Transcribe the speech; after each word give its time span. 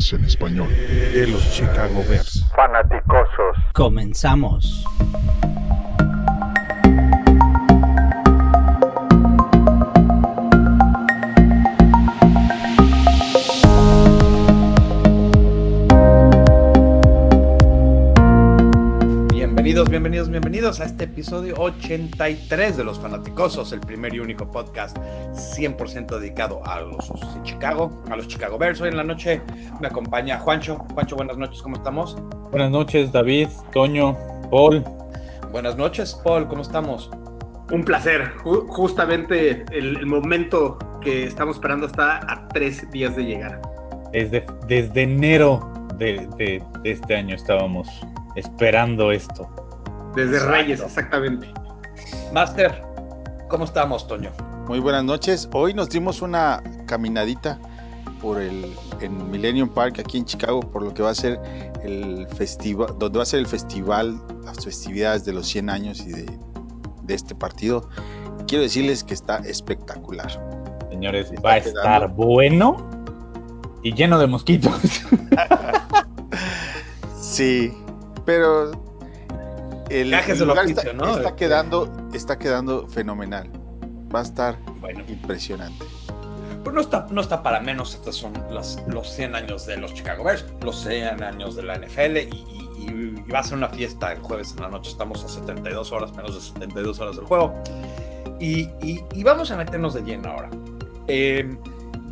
podcast 0.00 0.12
en 0.14 0.24
español 0.24 0.68
de 1.12 1.26
los 1.26 1.52
Chicago 1.52 2.02
Bears. 2.08 2.44
Fanaticosos. 2.54 3.56
Comenzamos. 3.74 4.84
Bienvenidos, 20.50 20.80
a 20.80 20.84
este 20.86 21.04
episodio 21.04 21.54
83 21.58 22.76
de 22.76 22.82
Los 22.82 22.98
Fanaticosos, 22.98 23.72
el 23.72 23.78
primer 23.78 24.12
y 24.14 24.18
único 24.18 24.50
podcast 24.50 24.96
100% 24.98 26.18
dedicado 26.18 26.60
a 26.66 26.80
los 26.80 27.08
Osos 27.08 27.36
de 27.36 27.42
Chicago, 27.44 28.02
a 28.10 28.16
los 28.16 28.26
Chicago 28.26 28.58
Bears. 28.58 28.80
Hoy 28.80 28.88
en 28.88 28.96
la 28.96 29.04
noche 29.04 29.40
me 29.80 29.86
acompaña 29.86 30.40
Juancho. 30.40 30.78
Juancho, 30.92 31.14
buenas 31.14 31.36
noches, 31.38 31.62
¿cómo 31.62 31.76
estamos? 31.76 32.16
Buenas 32.50 32.72
noches, 32.72 33.12
David, 33.12 33.46
Toño, 33.72 34.16
Paul. 34.50 34.82
Buenas 35.52 35.76
noches, 35.76 36.20
Paul, 36.24 36.48
¿cómo 36.48 36.62
estamos? 36.62 37.08
Un 37.70 37.84
placer. 37.84 38.32
Ju- 38.42 38.66
justamente 38.66 39.64
el, 39.70 39.98
el 39.98 40.06
momento 40.06 40.78
que 41.00 41.26
estamos 41.26 41.58
esperando 41.58 41.86
está 41.86 42.16
a 42.28 42.48
tres 42.48 42.90
días 42.90 43.14
de 43.14 43.22
llegar. 43.24 43.62
Desde, 44.10 44.44
desde 44.66 45.02
enero 45.02 45.72
de, 45.94 46.26
de- 46.36 46.60
de 46.82 46.90
este 46.90 47.14
año 47.14 47.36
estábamos 47.36 47.86
esperando 48.34 49.12
esto. 49.12 49.48
Desde 50.14 50.36
Exacto. 50.36 50.52
Reyes, 50.52 50.80
exactamente. 50.80 51.52
Master, 52.32 52.82
¿cómo 53.48 53.64
estamos, 53.64 54.06
Toño? 54.06 54.30
Muy 54.66 54.80
buenas 54.80 55.04
noches. 55.04 55.48
Hoy 55.52 55.74
nos 55.74 55.88
dimos 55.88 56.22
una 56.22 56.62
caminadita 56.86 57.58
por 58.20 58.40
el 58.40 58.74
en 59.00 59.30
Millennium 59.30 59.68
Park 59.68 59.98
aquí 59.98 60.18
en 60.18 60.24
Chicago 60.26 60.60
por 60.60 60.82
lo 60.82 60.92
que 60.92 61.02
va 61.02 61.10
a 61.10 61.14
ser 61.14 61.40
el 61.82 62.26
festival, 62.36 62.94
donde 62.98 63.16
va 63.18 63.22
a 63.22 63.26
ser 63.26 63.40
el 63.40 63.46
festival, 63.46 64.20
las 64.44 64.62
festividades 64.64 65.24
de 65.24 65.32
los 65.32 65.46
100 65.46 65.70
años 65.70 66.00
y 66.00 66.10
de, 66.12 66.38
de 67.04 67.14
este 67.14 67.34
partido. 67.34 67.88
Quiero 68.46 68.62
decirles 68.62 69.02
que 69.04 69.14
está 69.14 69.38
espectacular. 69.38 70.28
Señores, 70.90 71.30
Está 71.30 71.40
va 71.48 71.54
a 71.54 71.60
quedando. 71.60 71.80
estar 71.80 72.08
bueno 72.14 72.76
y 73.82 73.94
lleno 73.94 74.18
de 74.18 74.26
mosquitos. 74.26 74.72
Sí, 77.20 77.72
pero 78.24 78.72
el, 79.90 80.14
el 80.14 80.38
lugar 80.38 80.66
está, 80.66 80.92
¿no? 80.92 81.16
está 81.18 81.36
quedando, 81.36 81.90
está 82.12 82.38
quedando 82.38 82.86
fenomenal. 82.88 83.50
Va 84.14 84.20
a 84.20 84.22
estar 84.22 84.58
Bueno, 84.80 85.04
impresionante. 85.08 85.84
pues 86.64 86.74
no 86.74 86.80
está, 86.80 87.06
no 87.10 87.20
está 87.20 87.42
para 87.42 87.60
menos. 87.60 87.94
Estos 87.94 88.16
son 88.16 88.32
las- 88.50 88.82
los 88.88 89.08
100 89.10 89.34
años 89.34 89.66
de 89.66 89.76
los 89.76 89.94
Chicago 89.94 90.24
Bears, 90.24 90.44
los 90.62 90.80
100 90.82 91.22
años 91.22 91.56
de 91.56 91.62
la 91.62 91.74
NFL 91.76 92.16
y, 92.18 92.26
y- 92.78 93.24
y 93.26 93.30
va 93.30 93.40
a 93.40 93.42
ser 93.44 93.58
una 93.58 93.68
fiesta 93.68 94.12
el 94.12 94.20
jueves 94.20 94.54
en 94.56 94.62
la 94.62 94.68
noche. 94.68 94.90
Estamos 94.90 95.22
a 95.24 95.28
72 95.28 95.92
horas, 95.92 96.12
menos 96.14 96.34
de 96.34 96.40
72 96.40 96.98
horas 97.00 97.16
del 97.16 97.24
juego. 97.26 97.54
Y, 98.40 98.62
y- 98.82 99.04
y 99.12 99.22
vamos 99.22 99.50
a 99.50 99.56
meternos 99.56 99.94
de 99.94 100.02
lleno 100.02 100.30
ahora. 100.30 100.50
Eh, 101.08 101.56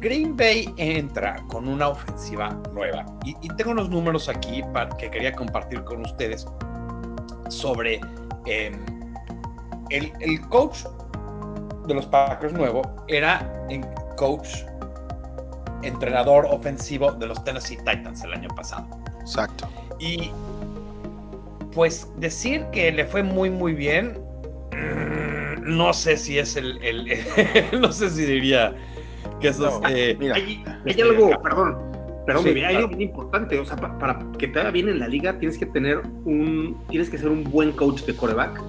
Green 0.00 0.36
Bay 0.36 0.72
entra 0.76 1.42
con 1.48 1.66
una 1.68 1.88
ofensiva 1.88 2.50
nueva 2.72 3.04
y, 3.24 3.34
y 3.42 3.48
tengo 3.56 3.72
unos 3.72 3.88
números 3.90 4.28
aquí 4.28 4.62
pa- 4.72 4.88
que 4.90 5.10
quería 5.10 5.32
compartir 5.32 5.82
con 5.82 6.02
ustedes 6.02 6.46
sobre 7.48 8.00
eh, 8.46 8.72
el, 9.91 10.12
el 10.20 10.41
coach 10.48 10.84
de 11.86 11.94
los 11.94 12.06
Packers 12.06 12.52
nuevo 12.52 12.82
era 13.08 13.50
el 13.70 13.84
coach 14.17 14.48
entrenador 15.83 16.46
ofensivo 16.50 17.12
de 17.12 17.27
los 17.27 17.42
Tennessee 17.45 17.77
Titans 17.78 18.23
el 18.24 18.33
año 18.34 18.48
pasado. 18.48 18.86
Exacto. 19.20 19.68
Y 19.98 20.30
pues 21.73 22.11
decir 22.17 22.64
que 22.73 22.90
le 22.92 23.05
fue 23.05 23.23
muy 23.23 23.50
muy 23.50 23.73
bien, 23.74 24.18
mm, 24.73 25.77
no 25.77 25.92
sé 25.92 26.17
si 26.17 26.39
es 26.39 26.56
el, 26.56 26.83
el- 26.83 27.24
no 27.80 27.92
sé 27.92 28.11
si 28.11 28.24
diría 28.24 28.74
que 29.40 29.48
eso 29.48 29.80
No, 29.80 29.89
es... 29.89 29.94
eh, 29.94 30.17
Mira, 30.18 30.34
Hay, 30.34 30.64
hay 30.67 30.80
este, 30.86 31.02
algo, 31.02 31.30
perdón, 31.42 31.78
perdón, 32.28 32.44
Sí, 32.44 32.61
hay 32.62 32.77
algo 32.77 32.89
bien 32.89 33.02
importante. 33.02 33.58
O 33.58 33.64
sea, 33.64 33.77
pa- 33.77 33.98
para 33.98 34.18
que 34.39 34.48
te 34.48 34.58
vaya 34.58 34.70
bien 34.70 34.89
en 34.89 34.98
la 34.98 35.08
liga, 35.08 35.39
tienes 35.39 35.56
que 35.58 35.66
tener 35.66 35.98
un, 36.24 36.77
tienes 36.90 37.08
que 37.08 37.16
ser 37.18 37.28
un 37.30 37.42
buen 37.44 37.72
coach 37.72 38.02
de 38.02 38.14
coreback. 38.14 38.61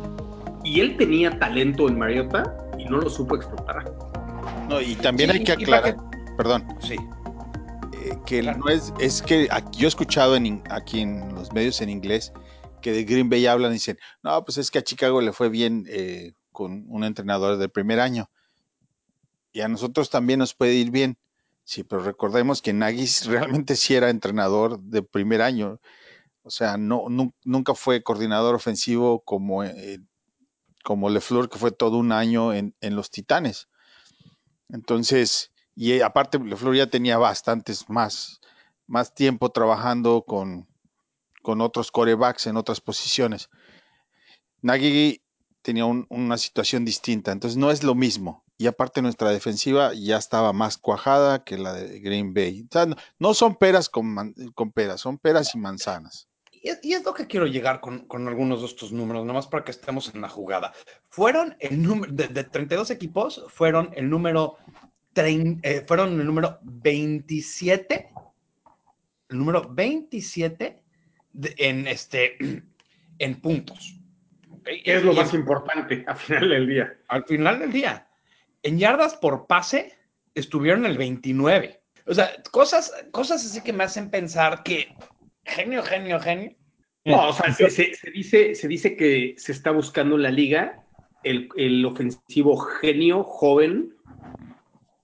Y 0.64 0.80
él 0.80 0.96
tenía 0.98 1.38
talento 1.40 1.88
en 1.90 1.98
Mariota 2.00 2.56
y 2.78 2.86
no 2.86 2.98
lo 3.00 3.10
supo 3.10 3.36
explotar. 3.36 3.94
no, 4.70 4.80
y 4.82 4.96
también 4.96 5.32
Sí, 5.32 5.38
hay 5.38 5.44
que 5.44 5.52
aclarar, 5.54 5.98
perdón, 6.38 6.66
sí, 6.80 6.96
eh, 7.94 8.14
que 8.26 8.42
Claro. 8.42 8.60
no 8.60 8.70
es, 8.70 8.94
es 9.00 9.22
que 9.22 9.48
aquí- 9.52 9.80
yo 9.80 9.88
he 9.88 9.90
escuchado 9.90 10.36
en, 10.36 10.62
aquí 10.70 11.02
en 11.02 11.34
los 11.36 11.52
medios 11.54 11.82
en 11.82 11.90
inglés 11.90 12.32
que 12.82 12.92
de 12.94 13.04
Green 13.04 13.30
Bay 13.30 13.46
hablan 13.48 13.72
y 13.72 13.74
dicen, 13.76 13.98
no, 14.24 14.44
pues 14.46 14.58
es 14.58 14.70
que 14.72 14.80
a 14.80 14.84
Chicago 14.84 15.20
le 15.22 15.34
fue 15.34 15.50
bien 15.50 15.86
eh, 15.90 16.32
con 16.54 16.86
un 16.88 17.04
entrenador 17.04 17.58
del 17.58 17.70
primer 17.72 18.00
año. 18.00 18.30
Y 19.52 19.62
a 19.62 19.68
nosotros 19.68 20.10
también 20.10 20.40
nos 20.40 20.54
puede 20.54 20.76
ir 20.76 20.92
bien. 20.92 21.18
Sí, 21.72 21.84
pero 21.84 22.02
recordemos 22.04 22.62
que 22.64 22.74
Nagy 22.74 23.06
realmente 23.28 23.76
sí 23.76 23.94
era 23.96 24.10
entrenador 24.10 24.80
de 24.80 25.04
primer 25.04 25.42
año. 25.44 25.80
O 26.44 26.52
sea, 26.52 26.78
no, 26.78 27.10
nu- 27.10 27.34
nunca 27.46 27.76
fue 27.76 28.04
coordinador 28.04 28.56
ofensivo 28.56 29.24
como, 29.26 29.64
eh, 29.64 30.00
como 30.84 31.10
LeFleur, 31.10 31.50
que 31.50 31.60
fue 31.60 31.72
todo 31.72 31.98
un 31.98 32.12
año 32.12 32.54
en, 32.54 32.76
en 32.82 32.96
los 32.96 33.12
Titanes. 33.12 33.70
Entonces, 34.70 35.52
y 35.76 35.94
eh, 35.94 36.04
aparte, 36.04 36.40
LeFleur 36.40 36.76
ya 36.76 36.88
tenía 36.90 37.18
bastantes 37.18 37.90
más, 37.90 38.40
más 38.88 39.14
tiempo 39.14 39.50
trabajando 39.52 40.24
con, 40.26 40.68
con 41.44 41.62
otros 41.62 41.92
corebacks 41.92 42.48
en 42.48 42.58
otras 42.58 42.82
posiciones. 42.82 43.50
Nagy 44.62 45.22
tenía 45.62 45.84
un- 45.84 46.08
una 46.10 46.38
situación 46.38 46.86
distinta, 46.86 47.34
entonces 47.34 47.58
no 47.58 47.72
es 47.72 47.84
lo 47.84 47.94
mismo. 47.94 48.46
Y 48.62 48.68
aparte 48.68 49.02
nuestra 49.02 49.30
defensiva 49.30 49.94
ya 49.94 50.18
estaba 50.18 50.52
más 50.52 50.78
cuajada 50.78 51.46
que 51.46 51.58
la 51.58 51.72
de 51.74 52.02
Green 52.02 52.34
Bay. 52.34 52.64
O 52.64 52.68
sea, 52.70 52.86
no, 52.88 52.98
no 53.18 53.34
son 53.34 53.56
peras 53.56 53.88
con, 53.88 54.06
man- 54.14 54.36
con 54.54 54.74
peras, 54.74 55.00
son 55.00 55.18
peras 55.18 55.56
y 55.56 55.58
manzanas. 55.58 56.28
Y 56.52 56.68
es, 56.68 56.80
y 56.84 56.92
es 56.92 57.06
lo 57.06 57.14
que 57.14 57.26
quiero 57.26 57.46
llegar 57.48 57.80
con, 57.80 58.00
con 58.00 58.28
algunos 58.28 58.60
de 58.60 58.68
estos 58.68 58.92
números, 58.92 59.26
nomás 59.26 59.48
para 59.48 59.64
que 59.64 59.72
estemos 59.72 60.14
en 60.14 60.20
la 60.20 60.28
jugada. 60.28 60.74
Fueron 61.08 61.56
el 61.62 61.82
número, 61.82 62.12
de, 62.12 62.28
de 62.28 62.44
32 62.44 62.92
equipos, 62.92 63.46
fueron 63.48 63.92
el 63.96 64.10
número, 64.10 64.58
trein- 65.16 65.62
eh, 65.64 65.86
fueron 65.88 66.20
el 66.20 66.26
número 66.28 66.60
27, 66.64 68.10
el 69.30 69.38
número 69.38 69.70
27 69.74 70.84
de- 71.32 71.56
en, 71.60 71.88
este, 71.88 72.36
en 73.20 73.40
puntos. 73.40 73.96
es 74.66 75.02
lo 75.06 75.14
Y 75.14 75.16
más 75.16 75.34
importante 75.34 76.04
al 76.06 76.18
final 76.18 76.50
del 76.50 76.68
día. 76.68 76.94
al 77.08 77.24
final 77.24 77.60
del 77.60 77.72
día. 77.72 78.06
En 78.64 78.78
yardas 78.78 79.16
por 79.16 79.48
pase 79.48 79.94
estuvieron 80.36 80.86
el 80.86 80.98
29. 80.98 81.80
O 82.06 82.14
sea, 82.14 82.30
cosas, 82.52 82.92
cosas 83.12 83.46
así 83.46 83.62
que 83.62 83.74
me 83.74 83.84
hacen 83.84 84.10
pensar 84.10 84.64
que 84.64 84.88
genio, 85.46 85.84
genio, 85.84 86.20
genio. 86.20 86.56
No, 87.06 87.30
o 87.30 87.34
sea, 87.34 87.52
se, 87.54 87.70
se- 87.70 87.94
se 87.94 88.12
dice, 88.12 88.56
se 88.56 88.68
dice 88.68 88.96
que 88.96 89.36
se 89.38 89.52
está 89.52 89.72
buscando 89.72 90.16
en 90.16 90.24
la 90.24 90.32
liga 90.32 90.84
el, 91.24 91.50
el 91.56 91.86
ofensivo 91.86 92.58
genio, 92.58 93.24
joven 93.24 93.94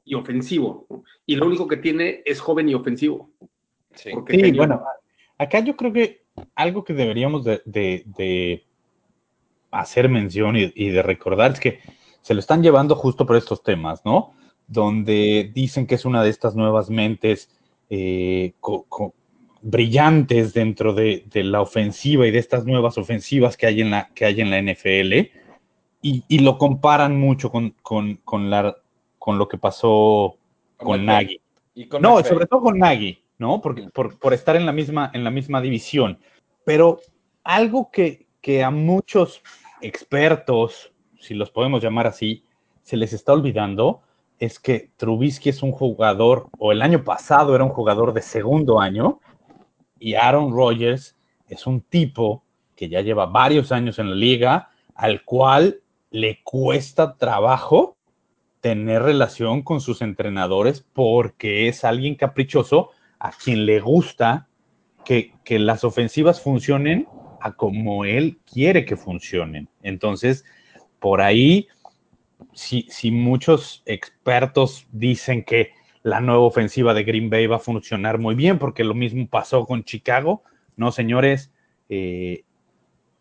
y 0.04 0.14
ofensivo. 0.16 0.88
Y 1.26 1.36
lo 1.36 1.46
único 1.48 1.68
que 1.68 1.78
tiene 1.78 2.22
es 2.26 2.40
joven 2.42 2.70
y 2.70 2.74
ofensivo. 2.74 3.32
Sí. 3.96 4.10
Sí, 4.12 4.16
genio- 4.28 4.56
bueno, 4.58 4.84
acá 5.38 5.60
yo 5.60 5.76
creo 5.76 5.94
que 5.94 6.26
algo 6.56 6.84
que 6.84 6.94
deberíamos 6.94 7.44
de, 7.46 7.62
de- 7.66 8.04
de 8.06 8.66
hacer 9.72 10.10
mención 10.10 10.56
y, 10.58 10.72
y 10.76 10.90
de 10.90 11.02
recordar 11.02 11.52
es 11.54 11.60
que 11.60 11.80
se 12.26 12.34
lo 12.34 12.40
están 12.40 12.64
llevando 12.64 12.96
justo 12.96 13.28
por 13.28 13.36
estos 13.36 13.62
temas, 13.62 14.04
¿no? 14.04 14.34
Donde 14.66 15.52
dicen 15.54 15.86
que 15.86 15.94
es 15.94 16.06
una 16.06 16.24
de 16.24 16.32
estas 16.32 16.56
nuevas 16.56 16.90
mentes 16.90 17.52
eh, 17.92 18.56
brillantes 19.62 20.52
dentro 20.56 20.96
de, 20.96 21.24
de 21.28 21.44
la 21.44 21.62
ofensiva 21.62 22.26
y 22.26 22.32
de 22.32 22.40
estas 22.40 22.66
nuevas 22.66 22.98
ofensivas 22.98 23.56
que 23.58 23.68
hay 23.68 23.82
en 23.82 23.92
la, 23.92 24.10
que 24.16 24.26
hay 24.26 24.42
en 24.42 24.50
la 24.50 24.60
NFL 24.60 25.14
y, 26.02 26.24
y 26.28 26.40
lo 26.40 26.58
comparan 26.58 27.16
mucho 27.16 27.52
con, 27.52 27.76
con, 27.84 28.16
con 28.26 28.50
la, 28.50 28.76
con 29.20 29.38
lo 29.38 29.48
que 29.48 29.60
pasó 29.60 30.40
con. 30.78 31.06
Nagy. 31.06 31.40
Y 31.76 31.88
con 31.88 32.02
No, 32.02 32.24
sobre 32.24 32.48
todo 32.48 32.62
con 32.62 32.80
Nagy, 32.80 33.20
¿no? 33.38 33.62
Porque, 33.62 33.84
por, 33.94 34.18
por 34.18 34.34
estar 34.34 34.56
en 34.56 34.66
la, 34.66 34.72
misma, 34.72 35.12
en 35.14 35.24
la 35.24 35.30
misma 35.30 35.62
división. 35.62 36.18
Pero 36.64 37.02
algo 37.44 37.92
que, 37.92 38.26
que 38.42 38.64
a 38.64 38.72
muchos 38.72 39.44
expertos, 39.80 40.92
si 41.26 41.34
los 41.34 41.52
podemos 41.52 41.84
llamar 41.84 42.08
así, 42.08 42.44
se 42.84 42.98
les 42.98 43.14
está 43.14 43.34
olvidando 43.34 44.02
es 44.40 44.60
que 44.60 44.92
Trubisky 44.98 45.50
es 45.50 45.64
un 45.64 45.72
jugador, 45.72 46.50
o 46.60 46.72
el 46.72 46.82
año 46.82 47.04
pasado 47.04 47.56
era 47.56 47.64
un 47.64 47.70
jugador 47.70 48.14
de 48.14 48.22
segundo 48.22 48.80
año, 48.80 49.20
y 50.00 50.16
Aaron 50.16 50.52
Rodgers 50.52 51.16
es 51.48 51.66
un 51.66 51.82
tipo 51.82 52.44
que 52.76 52.90
ya 52.90 53.02
lleva 53.02 53.26
varios 53.26 53.72
años 53.72 53.98
en 54.00 54.10
la 54.10 54.16
liga, 54.16 54.70
al 54.94 55.24
cual 55.24 55.80
le 56.12 56.42
cuesta 56.44 57.16
trabajo 57.16 57.96
tener 58.60 59.04
relación 59.04 59.62
con 59.62 59.80
sus 59.80 60.02
entrenadores 60.02 60.86
porque 60.94 61.68
es 61.68 61.84
alguien 61.84 62.16
caprichoso 62.16 62.90
a 63.20 63.32
quien 63.32 63.66
le 63.66 63.80
gusta 63.80 64.48
que, 65.06 65.34
que 65.44 65.60
las 65.60 65.84
ofensivas 65.84 66.42
funcionen 66.42 67.08
a 67.40 67.54
como 67.54 68.06
él 68.06 68.40
quiere 68.52 68.86
que 68.86 68.98
funcionen. 68.98 69.70
Entonces, 69.82 70.46
por 71.06 71.22
ahí, 71.22 71.68
si, 72.54 72.88
si 72.90 73.12
muchos 73.12 73.84
expertos 73.86 74.88
dicen 74.92 75.44
que 75.44 75.70
la 76.02 76.20
nueva 76.20 76.42
ofensiva 76.42 76.96
de 76.96 77.04
Green 77.04 77.30
Bay 77.30 77.46
va 77.46 77.58
a 77.58 77.60
funcionar 77.60 78.18
muy 78.18 78.34
bien, 78.34 78.58
porque 78.58 78.84
lo 78.84 78.96
mismo 78.96 79.28
pasó 79.28 79.68
con 79.68 79.84
Chicago, 79.84 80.42
no, 80.78 80.92
señores, 80.92 81.54
eh, 81.90 82.44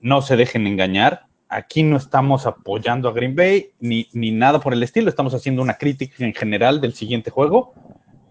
no 0.01 0.23
se 0.23 0.37
dejen 0.37 0.67
engañar. 0.67 1.27
Aquí 1.51 1.83
no 1.83 1.99
estamos 1.99 2.47
apoyando 2.47 3.07
a 3.11 3.13
Green 3.13 3.37
Bay 3.37 3.73
ni, 3.81 4.09
ni 4.15 4.31
nada 4.31 4.61
por 4.61 4.73
el 4.73 4.83
estilo, 4.83 5.11
estamos 5.11 5.35
haciendo 5.35 5.61
una 5.61 5.75
crítica 5.75 6.25
en 6.25 6.33
general 6.33 6.81
del 6.81 6.95
siguiente 6.95 7.31
juego, 7.31 7.75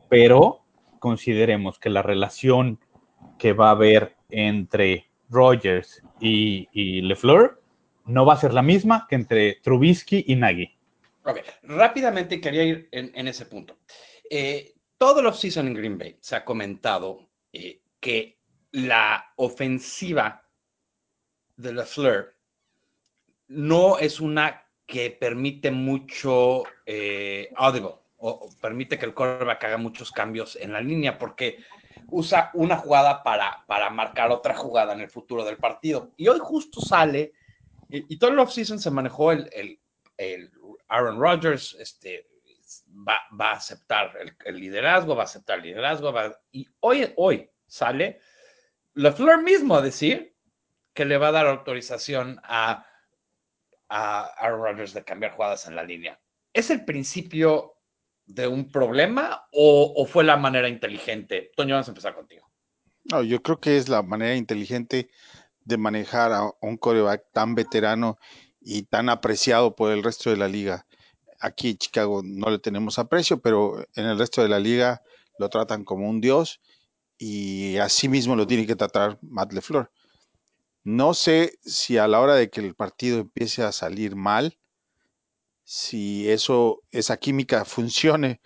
pero 0.10 0.64
consideremos 0.98 1.78
que 1.78 1.92
la 1.92 2.02
relación 2.02 2.80
que 3.38 3.54
va 3.54 3.68
a 3.68 3.74
haber 3.74 4.16
entre 4.32 5.12
Rogers 5.30 6.02
y, 6.20 6.70
y 6.74 7.04
LeFleur 7.04 7.62
no 8.06 8.26
va 8.26 8.34
a 8.34 8.38
ser 8.38 8.54
la 8.54 8.62
misma 8.62 9.08
que 9.10 9.16
entre 9.16 9.56
Trubisky 9.56 10.26
y 10.28 10.36
Nagy. 10.36 10.78
Ok, 11.26 11.40
rápidamente 11.64 12.42
quería 12.42 12.64
ir 12.64 12.90
en, 12.92 13.28
ese 13.28 13.46
punto. 13.46 13.78
Eh, 14.30 14.74
todo 14.98 15.22
el 15.22 15.28
offseason 15.28 15.68
en 15.68 15.74
Green 15.74 15.98
Bay 15.98 16.18
se 16.20 16.36
ha 16.36 16.44
comentado 16.44 17.30
eh, 17.54 17.82
que 18.00 18.40
la 18.72 19.32
ofensiva 19.38 20.44
de 21.56 21.74
LeFleur 21.74 22.36
no 23.48 23.98
es 24.00 24.20
una 24.20 24.66
que 24.86 25.12
permite 25.12 25.72
mucho 25.72 26.64
eh, 26.86 27.50
audible 27.56 27.96
o, 28.18 28.30
o 28.30 28.50
permite 28.60 28.98
que 28.98 29.06
el 29.06 29.14
quarterback 29.14 29.64
haga 29.64 29.78
muchos 29.78 30.12
cambios 30.12 30.58
en 30.58 30.74
la 30.74 30.82
línea 30.82 31.18
porque 31.18 31.64
usa 32.10 32.52
una 32.54 32.78
jugada 32.78 33.24
para, 33.24 33.64
para 33.66 33.90
marcar 33.90 34.32
otra 34.32 34.56
jugada 34.56 34.94
en 34.94 35.02
el 35.02 35.10
futuro 35.10 35.44
del 35.44 35.58
partido. 35.58 36.12
Y 36.18 36.28
hoy 36.28 36.40
justo 36.42 36.82
sale, 36.82 37.34
y, 37.94 38.16
y 38.16 38.18
todo 38.18 38.31
el 38.31 38.40
offseason 38.40 38.80
se 38.80 38.90
manejó 38.90 39.31
el, 39.31 39.48
el, 39.54 39.80
el 40.18 40.51
Aaron 40.88 41.19
Rodgers, 41.19 41.75
este, 41.80 42.28
va, 43.07 43.19
va, 43.40 43.51
a 43.51 43.57
aceptar 43.57 44.18
el, 44.19 44.36
el, 44.45 44.60
liderazgo, 44.60 45.16
va 45.16 45.22
a 45.22 45.25
aceptar 45.25 45.60
el 45.60 45.66
liderazgo, 45.66 46.12
va, 46.12 46.36
y 46.51 46.68
hoy, 46.80 47.13
hoy 47.18 47.48
sale 47.68 48.19
LeFleur 48.95 49.44
mismo 49.44 49.75
a 49.75 49.81
decir 49.81 50.36
que 50.94 51.06
le 51.06 51.18
va 51.18 51.28
a 51.28 51.34
dar 51.34 51.45
autorización 51.45 52.40
a, 52.44 52.86
a 53.90 54.22
Aaron 54.40 54.63
Rodgers 54.63 54.94
de 54.94 55.04
cambiar 55.04 55.34
jugadas 55.34 55.68
en 55.68 55.75
la 55.75 55.84
línea. 55.84 56.19
¿Es 56.51 56.72
el 56.72 56.86
principio 56.86 57.75
de 58.25 58.48
un 58.48 58.72
problema 58.72 59.48
o, 59.51 59.94
o, 59.95 60.06
fue 60.07 60.24
la 60.24 60.38
manera 60.38 60.68
inteligente? 60.68 61.51
Toño, 61.56 61.75
vamos 61.75 61.88
a 61.90 61.92
empezar 61.92 62.16
contigo. 62.16 62.51
No, 63.12 63.22
yo 63.22 63.44
creo 63.44 63.60
que 63.60 63.78
es 63.78 63.88
la 63.88 64.01
manera 64.01 64.36
inteligente 64.36 65.10
de 65.65 65.77
manejar 65.77 66.33
a 66.33 66.51
un 66.62 66.77
coreback 66.77 67.25
tan 67.31 67.56
veterano 67.56 68.18
y 68.60 68.83
tan 68.83 69.10
apreciado 69.10 69.75
por 69.75 69.92
el 69.92 70.04
resto 70.04 70.30
de 70.30 70.38
la 70.38 70.48
liga. 70.48 70.86
Aquí 71.39 71.71
en 71.71 71.77
Chicago 71.77 72.21
no 72.24 72.50
le 72.50 72.60
tenemos 72.60 73.00
aprecio, 73.00 73.42
pero 73.42 73.86
en 73.95 74.06
el 74.06 74.18
resto 74.18 74.42
de 74.42 74.50
la 74.50 74.60
liga 74.60 75.01
lo 75.38 75.50
tratan 75.50 75.83
como 75.83 76.10
un 76.10 76.21
dios 76.21 76.62
y 77.18 77.77
así 77.77 78.10
mismo 78.10 78.36
lo 78.36 78.48
tiene 78.48 78.65
que 78.65 78.75
tratar 78.75 79.19
Matt 79.21 79.54
LeFleur. 79.54 79.92
No 80.83 81.13
sé 81.13 81.57
si 81.63 81.98
a 81.98 82.07
la 82.07 82.19
hora 82.19 82.36
de 82.36 82.50
que 82.50 82.59
el 82.59 82.75
partido 82.75 83.19
empiece 83.19 83.63
a 83.63 83.71
salir 83.71 84.16
mal, 84.16 84.57
si 85.63 86.30
eso, 86.30 86.81
esa 86.92 87.18
química 87.18 87.66
funcione, 87.66 88.42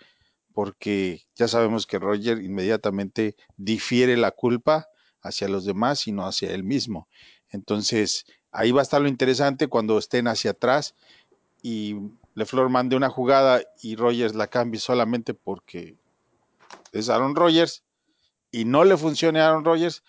porque 0.52 1.22
ya 1.34 1.48
sabemos 1.48 1.86
que 1.86 1.98
Roger 1.98 2.42
inmediatamente 2.42 3.36
difiere 3.56 4.16
la 4.16 4.32
culpa 4.32 4.88
hacia 5.22 5.48
los 5.48 5.64
demás 5.64 6.06
y 6.06 6.12
no 6.12 6.26
hacia 6.26 6.52
él 6.52 6.64
mismo. 6.64 7.08
Entonces, 7.50 8.26
ahí 8.52 8.72
va 8.72 8.80
a 8.80 8.82
estar 8.82 9.00
lo 9.00 9.08
interesante 9.08 9.68
cuando 9.68 9.98
estén 9.98 10.28
hacia 10.28 10.52
atrás 10.52 10.94
y 11.62 11.96
LeFleur 12.34 12.68
mande 12.68 12.96
una 12.96 13.10
jugada 13.10 13.62
y 13.82 13.96
Rogers 13.96 14.34
la 14.34 14.46
cambie 14.46 14.80
solamente 14.80 15.34
porque 15.34 15.96
es 16.92 17.08
Aaron 17.08 17.34
Rodgers 17.34 17.82
y 18.50 18.64
no 18.64 18.84
le 18.84 18.96
funcione 18.96 19.40
a 19.40 19.48
Aaron 19.48 19.64
Rodgers, 19.64 20.02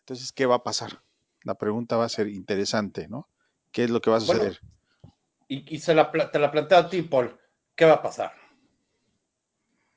entonces, 0.00 0.32
¿qué 0.32 0.46
va 0.46 0.56
a 0.56 0.62
pasar? 0.62 1.02
La 1.42 1.54
pregunta 1.54 1.96
va 1.96 2.04
a 2.04 2.08
ser 2.08 2.28
interesante, 2.28 3.08
¿no? 3.08 3.28
¿Qué 3.72 3.84
es 3.84 3.90
lo 3.90 4.00
que 4.00 4.10
va 4.10 4.18
a 4.18 4.20
suceder? 4.20 4.60
Bueno, 5.02 5.16
y, 5.48 5.74
y 5.74 5.78
se 5.80 5.94
la, 5.94 6.10
te 6.10 6.38
la 6.38 6.50
planteo 6.50 6.78
a 6.78 6.88
ti, 6.88 7.02
Paul. 7.02 7.36
¿Qué 7.74 7.84
va 7.84 7.94
a 7.94 8.02
pasar? 8.02 8.32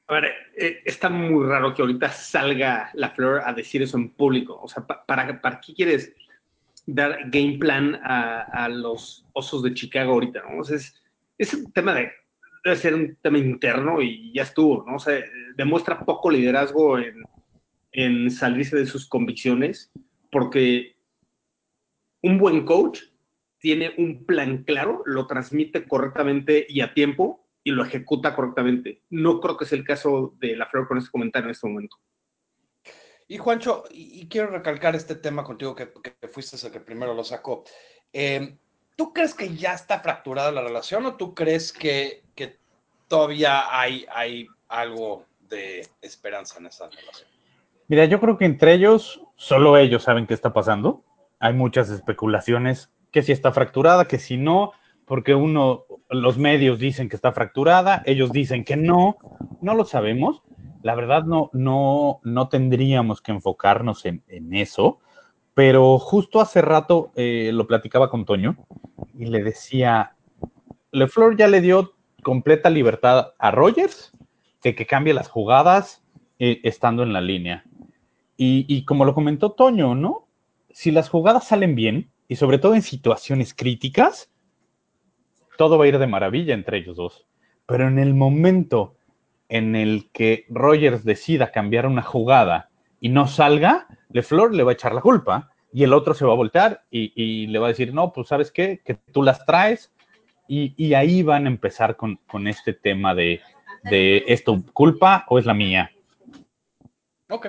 A 0.09 0.13
ver, 0.13 0.31
eh, 0.57 0.81
está 0.85 1.07
muy 1.07 1.45
raro 1.45 1.75
que 1.75 1.83
ahorita 1.83 2.09
salga 2.09 2.89
la 2.95 3.11
Flor 3.11 3.41
a 3.45 3.53
decir 3.53 3.83
eso 3.83 3.95
en 3.95 4.09
público. 4.09 4.59
O 4.59 4.67
sea, 4.67 4.85
¿para, 4.85 5.39
para 5.39 5.61
qué 5.61 5.75
quieres 5.75 6.15
dar 6.87 7.29
game 7.29 7.59
plan 7.59 7.99
a, 8.03 8.67
los 8.69 9.23
osos 9.33 9.61
de 9.61 9.75
Chicago 9.75 10.13
ahorita? 10.13 10.41
¿no? 10.49 10.61
O 10.61 10.63
sea, 10.63 10.77
es, 10.77 10.99
es 11.37 11.53
un 11.53 11.71
tema 11.71 11.93
de. 11.93 12.11
Debe 12.63 12.75
ser 12.75 12.95
un 12.95 13.15
tema 13.21 13.37
interno 13.37 14.01
y 14.01 14.33
ya 14.33 14.41
estuvo, 14.41 14.83
¿no? 14.85 14.95
O 14.95 14.99
sea, 14.99 15.23
demuestra 15.55 16.03
poco 16.03 16.31
liderazgo 16.31 16.97
en, 16.97 17.23
en 17.91 18.31
salirse 18.31 18.77
de 18.77 18.87
sus 18.87 19.07
convicciones, 19.07 19.91
porque 20.31 20.97
un 22.21 22.37
buen 22.39 22.65
coach 22.65 23.01
tiene 23.59 23.93
un 23.97 24.25
plan 24.25 24.63
claro, 24.63 25.03
lo 25.05 25.27
transmite 25.27 25.87
correctamente 25.87 26.65
y 26.67 26.81
a 26.81 26.93
tiempo 26.93 27.45
y 27.69 27.71
lo 27.71 27.85
ejecuta 27.85 28.35
correctamente. 28.35 29.03
No 29.11 29.39
creo 29.39 29.55
que 29.55 29.65
sea 29.65 29.77
el 29.77 29.85
caso 29.85 30.33
de 30.39 30.55
la 30.55 30.65
Flor 30.65 30.87
con 30.87 30.97
este 30.97 31.11
comentario 31.11 31.45
en 31.45 31.51
este 31.51 31.67
momento. 31.67 31.97
Y 33.27 33.37
Juancho, 33.37 33.83
y, 33.91 34.21
y 34.21 34.27
quiero 34.27 34.47
recalcar 34.47 34.95
este 34.95 35.13
tema 35.15 35.43
contigo 35.43 35.75
que, 35.75 35.91
que, 36.01 36.27
fuiste 36.27 36.65
el 36.65 36.73
que 36.73 36.79
primero 36.79 37.13
lo 37.13 37.23
sacó. 37.23 37.63
Eh, 38.11 38.57
¿Tú 38.95 39.13
crees 39.13 39.35
que 39.35 39.55
ya 39.55 39.73
está 39.73 39.99
fracturada 39.99 40.51
la 40.51 40.63
relación 40.63 41.05
o 41.05 41.15
tú 41.15 41.35
crees 41.35 41.71
que, 41.71 42.23
que 42.33 42.57
todavía 43.07 43.65
hay, 43.69 44.07
hay 44.11 44.47
algo 44.67 45.25
de 45.47 45.87
esperanza 46.01 46.57
en 46.57 46.65
esa 46.65 46.89
relación? 46.89 47.29
Mira, 47.87 48.05
yo 48.05 48.19
creo 48.19 48.39
que 48.39 48.45
entre 48.45 48.73
ellos, 48.73 49.21
solo 49.35 49.77
ellos 49.77 50.01
saben 50.01 50.25
qué 50.25 50.33
está 50.33 50.53
pasando. 50.53 51.03
Hay 51.39 51.53
muchas 51.53 51.91
especulaciones 51.91 52.89
que 53.11 53.21
si 53.21 53.31
está 53.31 53.51
fracturada, 53.51 54.05
que 54.05 54.17
si 54.17 54.37
no, 54.37 54.73
porque 55.09 55.33
uno, 55.33 55.85
los 56.11 56.37
medios 56.37 56.77
dicen 56.77 57.09
que 57.09 57.15
está 57.15 57.31
fracturada, 57.31 58.03
ellos 58.05 58.31
dicen 58.31 58.63
que 58.63 58.77
no, 58.77 59.17
no 59.59 59.73
lo 59.73 59.83
sabemos. 59.83 60.43
La 60.83 60.93
verdad 60.93 61.23
no, 61.23 61.49
no, 61.51 62.19
no 62.23 62.47
tendríamos 62.47 63.19
que 63.19 63.31
enfocarnos 63.31 64.05
en, 64.05 64.21
eso, 64.53 64.99
pero 65.55 65.97
justo 65.97 66.39
hace 66.39 66.61
rato 66.61 67.11
eh, 67.15 67.49
lo 67.51 67.65
platicaba 67.65 68.11
con 68.11 68.23
Toño 68.23 68.55
y 69.17 69.25
le 69.25 69.41
decía, 69.41 70.13
LeFleur 70.91 71.35
ya 71.35 71.47
le 71.47 71.61
dio 71.61 71.95
completa 72.21 72.69
libertad 72.69 73.29
a 73.39 73.49
Rogers 73.49 74.11
de 74.61 74.75
que 74.75 74.85
cambie 74.85 75.15
las 75.15 75.27
jugadas 75.27 76.03
eh, 76.37 76.61
estando 76.63 77.01
en 77.01 77.13
la 77.13 77.21
línea. 77.21 77.65
Y, 78.37 78.63
y, 78.67 78.85
como 78.85 79.05
lo 79.05 79.15
comentó 79.15 79.53
Toño, 79.53 79.95
¿no? 79.95 80.27
Si 80.69 80.91
las 80.91 81.09
jugadas 81.09 81.47
salen 81.47 81.73
bien, 81.73 82.11
y 82.27 82.35
sobre 82.35 82.59
todo 82.59 82.75
en 82.75 82.83
situaciones 82.83 83.55
críticas, 83.55 84.29
todo 85.59 85.77
va 85.77 85.83
a 85.83 85.87
ir 85.89 85.99
de 85.99 86.07
maravilla 86.07 86.53
entre 86.53 86.77
ellos 86.77 86.95
dos. 86.95 87.27
Pero 87.65 87.89
en 87.89 87.99
el 87.99 88.13
momento 88.13 88.95
en 89.49 89.75
el 89.75 90.09
que 90.13 90.45
Rogers 90.47 91.03
decida 91.03 91.51
cambiar 91.51 91.85
una 91.85 92.01
jugada 92.01 92.69
y 93.01 93.09
no 93.09 93.27
salga, 93.27 93.85
LeFleur 94.13 94.55
le 94.55 94.63
va 94.63 94.71
a 94.71 94.75
echar 94.75 94.93
la 94.93 95.01
culpa 95.01 95.51
y 95.73 95.83
el 95.83 95.91
otro 95.91 96.13
se 96.13 96.25
va 96.25 96.31
a 96.31 96.37
voltear 96.37 96.85
y, 96.89 97.47
le 97.47 97.59
va 97.59 97.67
a 97.67 97.75
decir, 97.75 97.93
no, 97.93 98.13
pues 98.13 98.29
sabes 98.29 98.51
qué, 98.51 98.79
que 98.85 98.93
tú 98.93 99.21
las 99.21 99.45
traes 99.45 99.91
y, 100.47 100.93
ahí 100.93 101.23
van 101.23 101.45
a 101.45 101.49
empezar 101.49 101.97
con, 101.97 102.17
este 102.47 102.71
tema 102.71 103.13
de, 103.13 103.41
de, 103.83 104.23
¿es 104.27 104.45
tu 104.45 104.63
culpa 104.71 105.25
o 105.27 105.39
es 105.39 105.45
la 105.45 105.53
mía? 105.53 105.91
Ok. 107.29 107.47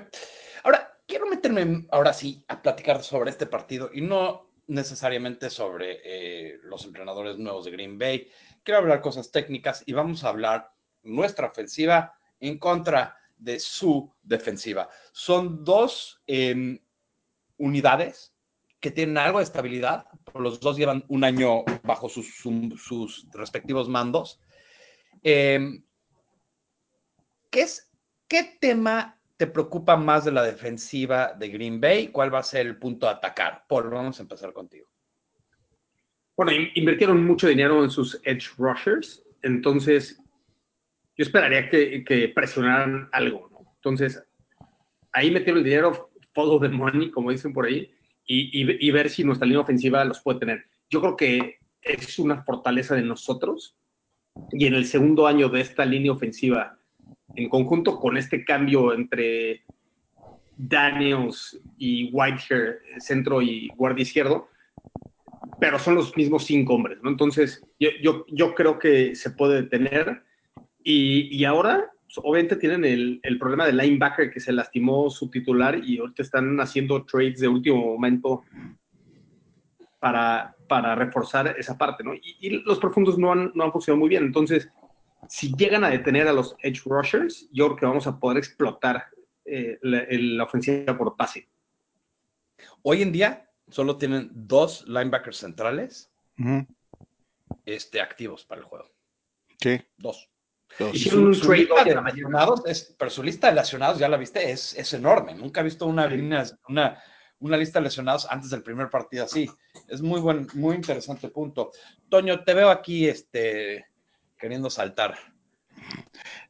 Ahora, 0.64 0.98
quiero 1.06 1.26
meterme 1.26 1.86
ahora 1.92 2.12
sí 2.12 2.42
a 2.48 2.60
platicar 2.60 3.04
sobre 3.04 3.30
este 3.30 3.46
partido 3.46 3.88
y 3.94 4.00
no 4.00 4.49
necesariamente 4.70 5.50
sobre 5.50 6.00
eh, 6.04 6.58
los 6.62 6.84
entrenadores 6.84 7.38
nuevos 7.38 7.64
de 7.64 7.72
Green 7.72 7.98
Bay. 7.98 8.30
Quiero 8.62 8.78
hablar 8.78 9.00
cosas 9.00 9.30
técnicas 9.32 9.82
y 9.84 9.92
vamos 9.92 10.22
a 10.22 10.28
hablar 10.28 10.72
nuestra 11.02 11.48
ofensiva 11.48 12.14
en 12.38 12.58
contra 12.58 13.16
de 13.36 13.58
su 13.58 14.14
defensiva. 14.22 14.88
Son 15.12 15.64
dos 15.64 16.22
eh, 16.26 16.80
unidades 17.56 18.34
que 18.78 18.90
tienen 18.92 19.18
algo 19.18 19.38
de 19.38 19.44
estabilidad. 19.44 20.06
Los 20.34 20.60
dos 20.60 20.76
llevan 20.76 21.04
un 21.08 21.24
año 21.24 21.64
bajo 21.82 22.08
sus, 22.08 23.26
respectivos 23.32 23.88
mandos. 23.88 24.40
Eh, 25.22 25.82
¿qué, 27.50 27.62
es, 27.62 27.90
¿Qué 28.28 28.56
tema 28.60 29.19
te 29.40 29.46
preocupa 29.46 29.96
más 29.96 30.26
de 30.26 30.32
la 30.32 30.42
defensiva 30.42 31.32
de 31.32 31.48
Green 31.48 31.80
Bay? 31.80 32.08
¿Cuál 32.08 32.32
va 32.32 32.40
a 32.40 32.42
ser 32.42 32.66
el 32.66 32.76
punto 32.76 33.06
de 33.06 33.12
atacar? 33.12 33.64
Paul, 33.66 33.88
vamos 33.88 34.18
a 34.18 34.22
empezar 34.22 34.52
contigo. 34.52 34.86
Bueno, 36.36 36.52
invirtieron 36.74 37.24
mucho 37.24 37.48
dinero 37.48 37.82
en 37.82 37.88
sus 37.88 38.20
edge 38.24 38.50
rushers, 38.58 39.24
entonces 39.40 40.18
yo 41.16 41.22
esperaría 41.24 41.70
que, 41.70 42.04
que 42.04 42.28
presionaran 42.28 43.08
algo, 43.12 43.48
¿no? 43.50 43.72
Entonces, 43.76 44.22
ahí 45.10 45.30
metieron 45.30 45.60
el 45.60 45.64
dinero, 45.64 46.10
follow 46.34 46.60
the 46.60 46.68
money, 46.68 47.10
como 47.10 47.30
dicen 47.30 47.54
por 47.54 47.64
ahí, 47.64 47.90
y, 48.26 48.60
y- 48.62 48.88
y 48.88 48.90
ver 48.90 49.08
si 49.08 49.24
nuestra 49.24 49.46
línea 49.46 49.62
ofensiva 49.62 50.04
los 50.04 50.20
puede 50.20 50.40
tener. 50.40 50.66
Yo 50.90 51.00
creo 51.00 51.16
que 51.16 51.60
es 51.80 52.18
una 52.18 52.42
fortaleza 52.42 52.94
de 52.94 53.00
nosotros 53.02 53.74
y 54.50 54.66
en 54.66 54.74
el 54.74 54.84
segundo 54.84 55.26
año 55.26 55.48
de 55.48 55.62
esta 55.62 55.86
línea 55.86 56.12
ofensiva, 56.12 56.78
en 57.36 57.48
conjunto 57.48 57.98
con 57.98 58.16
este 58.16 58.44
cambio 58.44 58.92
entre 58.92 59.64
Daniels 60.56 61.60
y 61.78 62.10
Whitehair, 62.12 62.80
centro 62.98 63.40
y 63.40 63.68
guardia 63.76 64.02
izquierdo, 64.02 64.48
pero 65.58 65.78
son 65.78 65.94
los 65.94 66.16
mismos 66.16 66.44
cinco 66.44 66.74
hombres, 66.74 66.98
¿no? 67.02 67.10
Entonces, 67.10 67.64
yo, 67.78 67.90
yo, 68.02 68.24
yo 68.28 68.54
creo 68.54 68.78
que 68.78 69.14
se 69.14 69.30
puede 69.30 69.62
detener. 69.62 70.22
Y, 70.82 71.34
y 71.36 71.44
ahora, 71.44 71.90
pues, 72.02 72.18
obviamente, 72.22 72.56
tienen 72.56 72.84
el, 72.84 73.20
el 73.22 73.38
problema 73.38 73.66
del 73.66 73.76
linebacker 73.76 74.30
que 74.30 74.40
se 74.40 74.52
lastimó 74.52 75.10
su 75.10 75.30
titular 75.30 75.80
y 75.84 75.98
ahorita 75.98 76.22
están 76.22 76.58
haciendo 76.60 77.04
trades 77.04 77.40
de 77.40 77.48
último 77.48 77.76
momento 77.76 78.42
para, 79.98 80.56
para 80.68 80.94
reforzar 80.94 81.54
esa 81.58 81.76
parte, 81.76 82.02
¿no? 82.04 82.14
Y, 82.14 82.36
y 82.40 82.50
los 82.64 82.78
profundos 82.78 83.18
no 83.18 83.32
han, 83.32 83.52
no 83.54 83.64
han 83.64 83.72
funcionado 83.72 84.00
muy 84.00 84.08
bien. 84.08 84.24
Entonces, 84.24 84.70
si 85.28 85.54
llegan 85.54 85.84
a 85.84 85.90
detener 85.90 86.28
a 86.28 86.32
los 86.32 86.56
edge 86.62 86.82
rushers, 86.84 87.48
yo 87.52 87.66
creo 87.66 87.76
que 87.76 87.86
vamos 87.86 88.06
a 88.06 88.18
poder 88.18 88.38
explotar 88.38 89.06
eh, 89.44 89.78
la, 89.82 90.44
ofensiva 90.44 90.96
por 90.96 91.16
pase. 91.16 91.48
Hoy 92.82 93.02
en 93.02 93.12
día 93.12 93.50
solo 93.68 93.96
tienen 93.96 94.30
dos 94.32 94.86
linebackers 94.86 95.38
centrales 95.38 96.10
este, 97.64 98.00
activos 98.00 98.44
para 98.44 98.60
el 98.60 98.66
juego. 98.66 98.90
Sí. 99.60 99.80
Dos. 99.96 100.30
Dos. 100.78 100.94
Y 100.94 100.98
su, 101.00 101.30
lista 101.30 101.84
de 101.84 102.00
lesionados 102.00 102.62
es, 102.64 102.94
pero 102.98 103.10
su 103.10 103.22
lista 103.22 103.48
de 103.48 103.54
lesionados, 103.54 103.98
ya 103.98 104.08
la 104.08 104.16
viste, 104.16 104.50
es, 104.50 104.76
es 104.76 104.92
enorme. 104.94 105.34
Nunca 105.34 105.60
he 105.60 105.64
visto 105.64 105.86
una, 105.86 106.06
línea- 106.06 106.44
una, 106.68 107.02
una 107.40 107.56
lista 107.56 107.80
de 107.80 107.84
lesionados 107.84 108.26
antes 108.30 108.50
del 108.50 108.62
primer 108.62 108.88
partido 108.88 109.24
así. 109.24 109.50
Es 109.88 110.00
muy 110.00 110.20
buen, 110.20 110.46
muy 110.54 110.76
interesante 110.76 111.28
punto. 111.28 111.72
Toño, 112.08 112.44
te 112.44 112.54
veo 112.54 112.70
aquí 112.70 113.08
este, 113.08 113.89
queriendo 114.40 114.70
saltar. 114.70 115.16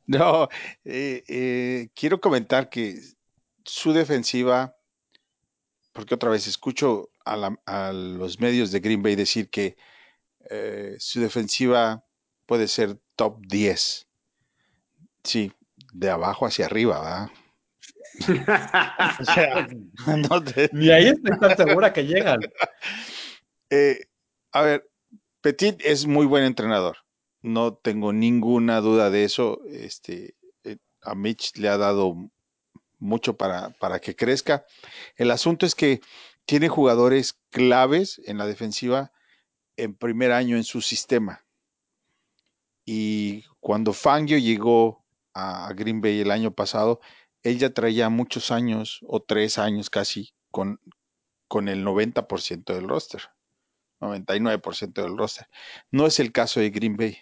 No, 0.07 0.49
eh, 0.85 1.23
eh, 1.29 1.89
quiero 1.95 2.21
comentar 2.21 2.71
que 2.71 3.01
su 3.65 3.93
defensiva, 3.93 4.77
porque 5.93 6.15
otra 6.15 6.31
vez 6.31 6.47
escucho 6.47 7.11
a, 7.25 7.37
la- 7.37 7.61
a 7.67 7.93
los 7.93 8.41
medios 8.41 8.71
de 8.73 8.81
Green 8.81 9.03
Bay 9.03 9.17
decir 9.17 9.51
que 9.51 9.77
eh, 10.49 10.97
su 10.99 11.21
defensiva 11.21 12.05
puede 12.47 12.67
ser 12.69 12.99
top 13.17 13.39
10. 13.47 14.09
Sí, 15.23 15.53
de 15.93 16.11
abajo 16.11 16.47
hacia 16.47 16.67
arriba, 16.67 17.01
¿verdad? 17.01 17.31
O 19.21 19.25
sea, 19.25 19.69
No 20.17 20.43
te- 20.43 20.71
ni 20.73 20.91
ahí 20.91 21.09
estoy 21.09 21.39
tan 21.39 21.57
segura 21.57 21.93
que 21.93 22.05
llegan. 22.07 22.41
Eh, 23.71 24.01
a 24.53 24.63
ver, 24.63 24.91
Petit 25.41 25.81
es 25.85 26.07
muy 26.07 26.27
buen 26.27 26.45
entrenador. 26.45 26.97
No 27.43 27.75
tengo 27.75 28.13
ninguna 28.13 28.81
duda 28.81 29.11
de 29.11 29.25
eso. 29.25 29.61
Este, 29.67 30.35
eh, 30.65 30.77
a 31.03 31.15
Mitch 31.15 31.57
le 31.57 31.69
ha 31.69 31.79
dado 31.79 32.15
mucho 32.99 33.37
para, 33.37 33.71
para 33.71 33.99
que 33.99 34.15
crezca. 34.15 34.65
El 35.17 35.31
asunto 35.31 35.67
es 35.67 35.75
que 35.75 36.01
tiene 36.45 36.69
jugadores 36.69 37.39
claves 37.51 38.21
en 38.27 38.39
la 38.39 38.47
defensiva 38.47 39.13
en 39.77 39.95
primer 39.95 40.33
año 40.33 40.57
en 40.57 40.65
su 40.65 40.81
sistema. 40.81 41.45
Y 42.85 43.45
cuando 43.61 43.93
Fangio 43.93 44.39
llegó 44.39 45.05
a 45.33 45.73
Green 45.75 46.01
Bay 46.01 46.21
el 46.21 46.31
año 46.31 46.53
pasado, 46.53 47.01
él 47.43 47.59
ya 47.59 47.71
traía 47.73 48.09
muchos 48.09 48.51
años 48.51 49.01
o 49.07 49.21
tres 49.21 49.59
años 49.59 49.89
casi 49.89 50.35
con, 50.51 50.81
con 51.49 51.69
el 51.69 51.85
90% 51.85 52.75
del 52.75 52.89
roster. 52.89 53.23
99% 54.01 55.03
del 55.03 55.17
roster. 55.17 55.47
No 55.91 56.07
es 56.07 56.21
el 56.21 56.33
caso 56.33 56.61
de 56.61 56.71
Green 56.71 56.97
Bay. 56.97 57.19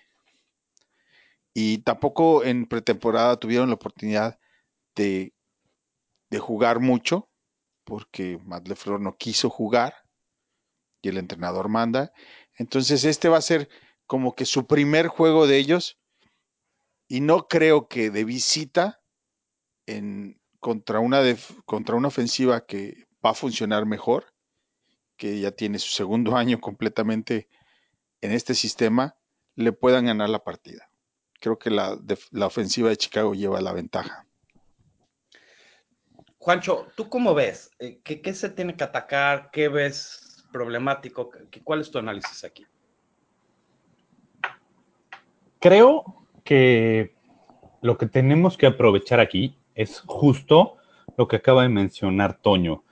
Y 1.61 1.79
tampoco 1.79 2.45
en 2.45 2.67
pretemporada 2.67 3.37
tuvieron 3.37 3.69
la 3.71 3.75
oportunidad 3.75 4.39
de, 4.97 5.35
de 6.31 6.39
jugar 6.39 6.81
mucho, 6.81 7.31
porque 7.85 8.39
Matt 8.45 8.69
no 9.01 9.17
quiso 9.19 9.51
jugar 9.51 9.95
y 11.03 11.09
el 11.09 11.19
entrenador 11.19 11.69
manda. 11.69 12.13
Entonces 12.57 13.05
este 13.05 13.29
va 13.29 13.39
a 13.39 13.43
ser 13.43 13.69
como 14.07 14.35
que 14.35 14.45
su 14.45 14.67
primer 14.67 15.09
juego 15.09 15.47
de 15.49 15.59
ellos 15.59 15.99
y 17.09 17.21
no 17.21 17.49
creo 17.49 17.89
que 17.89 18.11
de 18.11 18.25
visita 18.25 19.01
en, 19.87 20.41
contra, 20.61 21.01
una 21.01 21.23
def- 21.23 21.61
contra 21.67 21.97
una 21.97 22.09
ofensiva 22.09 22.67
que 22.67 23.07
va 23.25 23.31
a 23.31 23.35
funcionar 23.35 23.87
mejor, 23.87 24.35
que 25.17 25.41
ya 25.41 25.53
tiene 25.53 25.79
su 25.79 25.91
segundo 25.91 26.37
año 26.39 26.61
completamente 26.61 27.49
en 28.23 28.33
este 28.33 28.55
sistema, 28.55 29.17
le 29.57 29.73
puedan 29.73 30.07
ganar 30.07 30.31
la 30.31 30.45
partida. 30.45 30.88
Creo 31.41 31.59
que 31.59 31.71
la, 31.71 31.99
la 32.33 32.47
ofensiva 32.47 32.89
de 32.89 32.97
Chicago 32.97 33.35
lleva 33.35 33.61
la 33.61 33.73
ventaja. 33.73 34.27
Juancho, 36.39 36.87
¿tú 36.97 37.09
cómo 37.09 37.35
ves? 37.35 37.71
Eh, 37.79 38.01
¿Qué, 38.03 38.21
qué 38.21 38.33
se 38.35 38.49
tiene 38.49 38.77
que 38.77 38.85
atacar? 38.85 39.51
¿Qué 39.51 39.69
ves 39.69 40.45
problemático? 40.53 41.31
¿Qué- 41.51 41.63
¿Cuál 41.63 41.81
es 41.81 41.91
tu 41.91 41.99
análisis 41.99 42.45
aquí? 42.45 42.67
Creo 45.61 46.05
que 46.45 47.15
lo 47.83 47.99
que 47.99 48.07
tenemos 48.07 48.57
que 48.57 48.67
aprovechar 48.67 49.21
aquí 49.21 49.57
es 49.75 50.01
justo 50.07 50.77
lo 51.17 51.27
que 51.29 51.37
acaba 51.37 51.63
de 51.63 51.69
mencionar 51.69 52.39
Toño. 52.41 52.85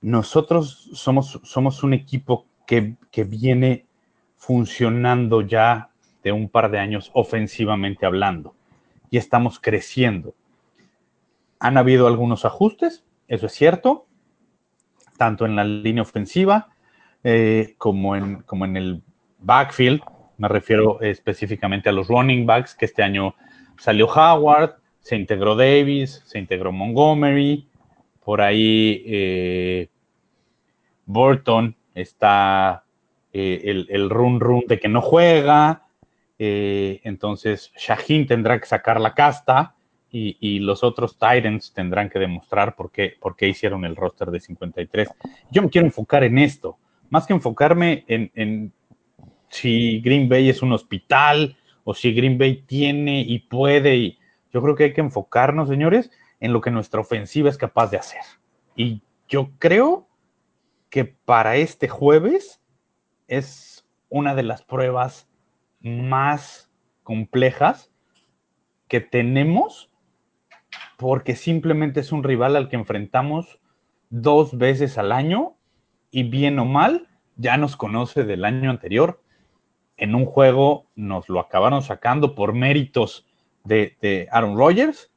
Nosotros 0.00 0.90
somos, 0.94 1.40
somos 1.44 1.82
un 1.82 1.94
equipo 1.94 2.46
que, 2.66 2.96
que 3.10 3.24
viene 3.24 3.86
funcionando 4.36 5.40
ya 5.42 5.91
de 6.22 6.32
un 6.32 6.48
par 6.48 6.70
de 6.70 6.78
años 6.78 7.10
ofensivamente 7.14 8.06
hablando 8.06 8.54
y 9.10 9.18
estamos 9.18 9.60
creciendo. 9.60 10.34
Han 11.60 11.76
habido 11.76 12.06
algunos 12.06 12.44
ajustes, 12.44 13.04
eso 13.28 13.46
es 13.46 13.52
cierto, 13.52 14.06
tanto 15.18 15.44
en 15.44 15.54
la 15.54 15.64
línea 15.64 16.02
ofensiva 16.02 16.70
eh, 17.22 17.74
como, 17.78 18.16
en, 18.16 18.42
como 18.42 18.64
en 18.64 18.76
el 18.76 19.02
backfield. 19.38 20.00
Me 20.38 20.48
refiero 20.48 21.00
específicamente 21.02 21.88
a 21.88 21.92
los 21.92 22.08
running 22.08 22.46
backs, 22.46 22.74
que 22.74 22.86
este 22.86 23.02
año 23.02 23.34
salió 23.78 24.06
Howard, 24.06 24.76
se 25.00 25.16
integró 25.16 25.54
Davis, 25.54 26.22
se 26.24 26.38
integró 26.38 26.72
Montgomery, 26.72 27.68
por 28.24 28.40
ahí 28.40 29.02
eh, 29.06 29.88
Burton 31.04 31.76
está 31.94 32.84
eh, 33.32 33.60
el, 33.64 33.86
el 33.90 34.08
run 34.08 34.40
run 34.40 34.64
de 34.66 34.80
que 34.80 34.88
no 34.88 35.02
juega, 35.02 35.82
eh, 36.38 37.00
entonces 37.04 37.72
Shaheen 37.76 38.26
tendrá 38.26 38.58
que 38.58 38.66
sacar 38.66 39.00
la 39.00 39.14
casta 39.14 39.74
y, 40.14 40.58
los 40.58 40.84
otros 40.84 41.14
Titans 41.14 41.72
tendrán 41.72 42.10
que 42.10 42.18
demostrar 42.18 42.74
por 42.74 42.90
qué, 42.90 43.16
por 43.18 43.34
qué 43.34 43.48
hicieron 43.48 43.86
el 43.86 43.96
roster 43.96 44.30
de 44.30 44.40
53. 44.40 45.08
Yo 45.50 45.62
me 45.62 45.70
quiero 45.70 45.86
enfocar 45.86 46.22
en 46.22 46.36
esto, 46.36 46.76
más 47.08 47.26
que 47.26 47.32
enfocarme 47.32 48.04
en, 48.08 48.30
en 48.34 48.72
si 49.48 50.00
Green 50.00 50.28
Bay 50.28 50.50
es 50.50 50.60
un 50.60 50.72
hospital 50.72 51.56
o 51.84 51.94
si 51.94 52.12
Green 52.12 52.36
Bay 52.36 52.62
tiene 52.66 53.20
y 53.20 53.38
puede. 53.38 53.96
Y 53.96 54.18
yo 54.52 54.60
creo 54.62 54.74
que 54.74 54.84
hay 54.84 54.92
que 54.92 55.00
enfocarnos, 55.00 55.70
señores, 55.70 56.10
en 56.40 56.52
lo 56.52 56.60
que 56.60 56.70
nuestra 56.70 57.00
ofensiva 57.00 57.48
es 57.48 57.56
capaz 57.56 57.90
de 57.90 57.96
hacer. 57.96 58.22
Y 58.76 59.00
yo 59.28 59.50
creo 59.58 60.08
que 60.90 61.06
para 61.06 61.56
este 61.56 61.88
jueves 61.88 62.60
es 63.28 63.86
una 64.10 64.34
de 64.34 64.42
las 64.42 64.62
pruebas 64.62 65.26
más 65.82 66.70
complejas 67.02 67.92
que 68.88 69.00
tenemos 69.00 69.90
porque 70.96 71.34
simplemente 71.34 72.00
es 72.00 72.12
un 72.12 72.22
rival 72.22 72.56
al 72.56 72.68
que 72.68 72.76
enfrentamos 72.76 73.58
dos 74.10 74.56
veces 74.56 74.98
al 74.98 75.12
año 75.12 75.56
y 76.10 76.24
bien 76.24 76.58
o 76.58 76.64
mal 76.64 77.08
ya 77.36 77.56
nos 77.56 77.76
conoce 77.76 78.24
del 78.24 78.44
año 78.44 78.70
anterior. 78.70 79.22
En 79.96 80.14
un 80.14 80.26
juego 80.26 80.86
nos 80.94 81.28
lo 81.28 81.40
acabaron 81.40 81.82
sacando 81.82 82.34
por 82.34 82.52
méritos 82.52 83.26
de, 83.64 83.96
de 84.00 84.28
Aaron 84.30 84.56
Rodgers 84.56 85.10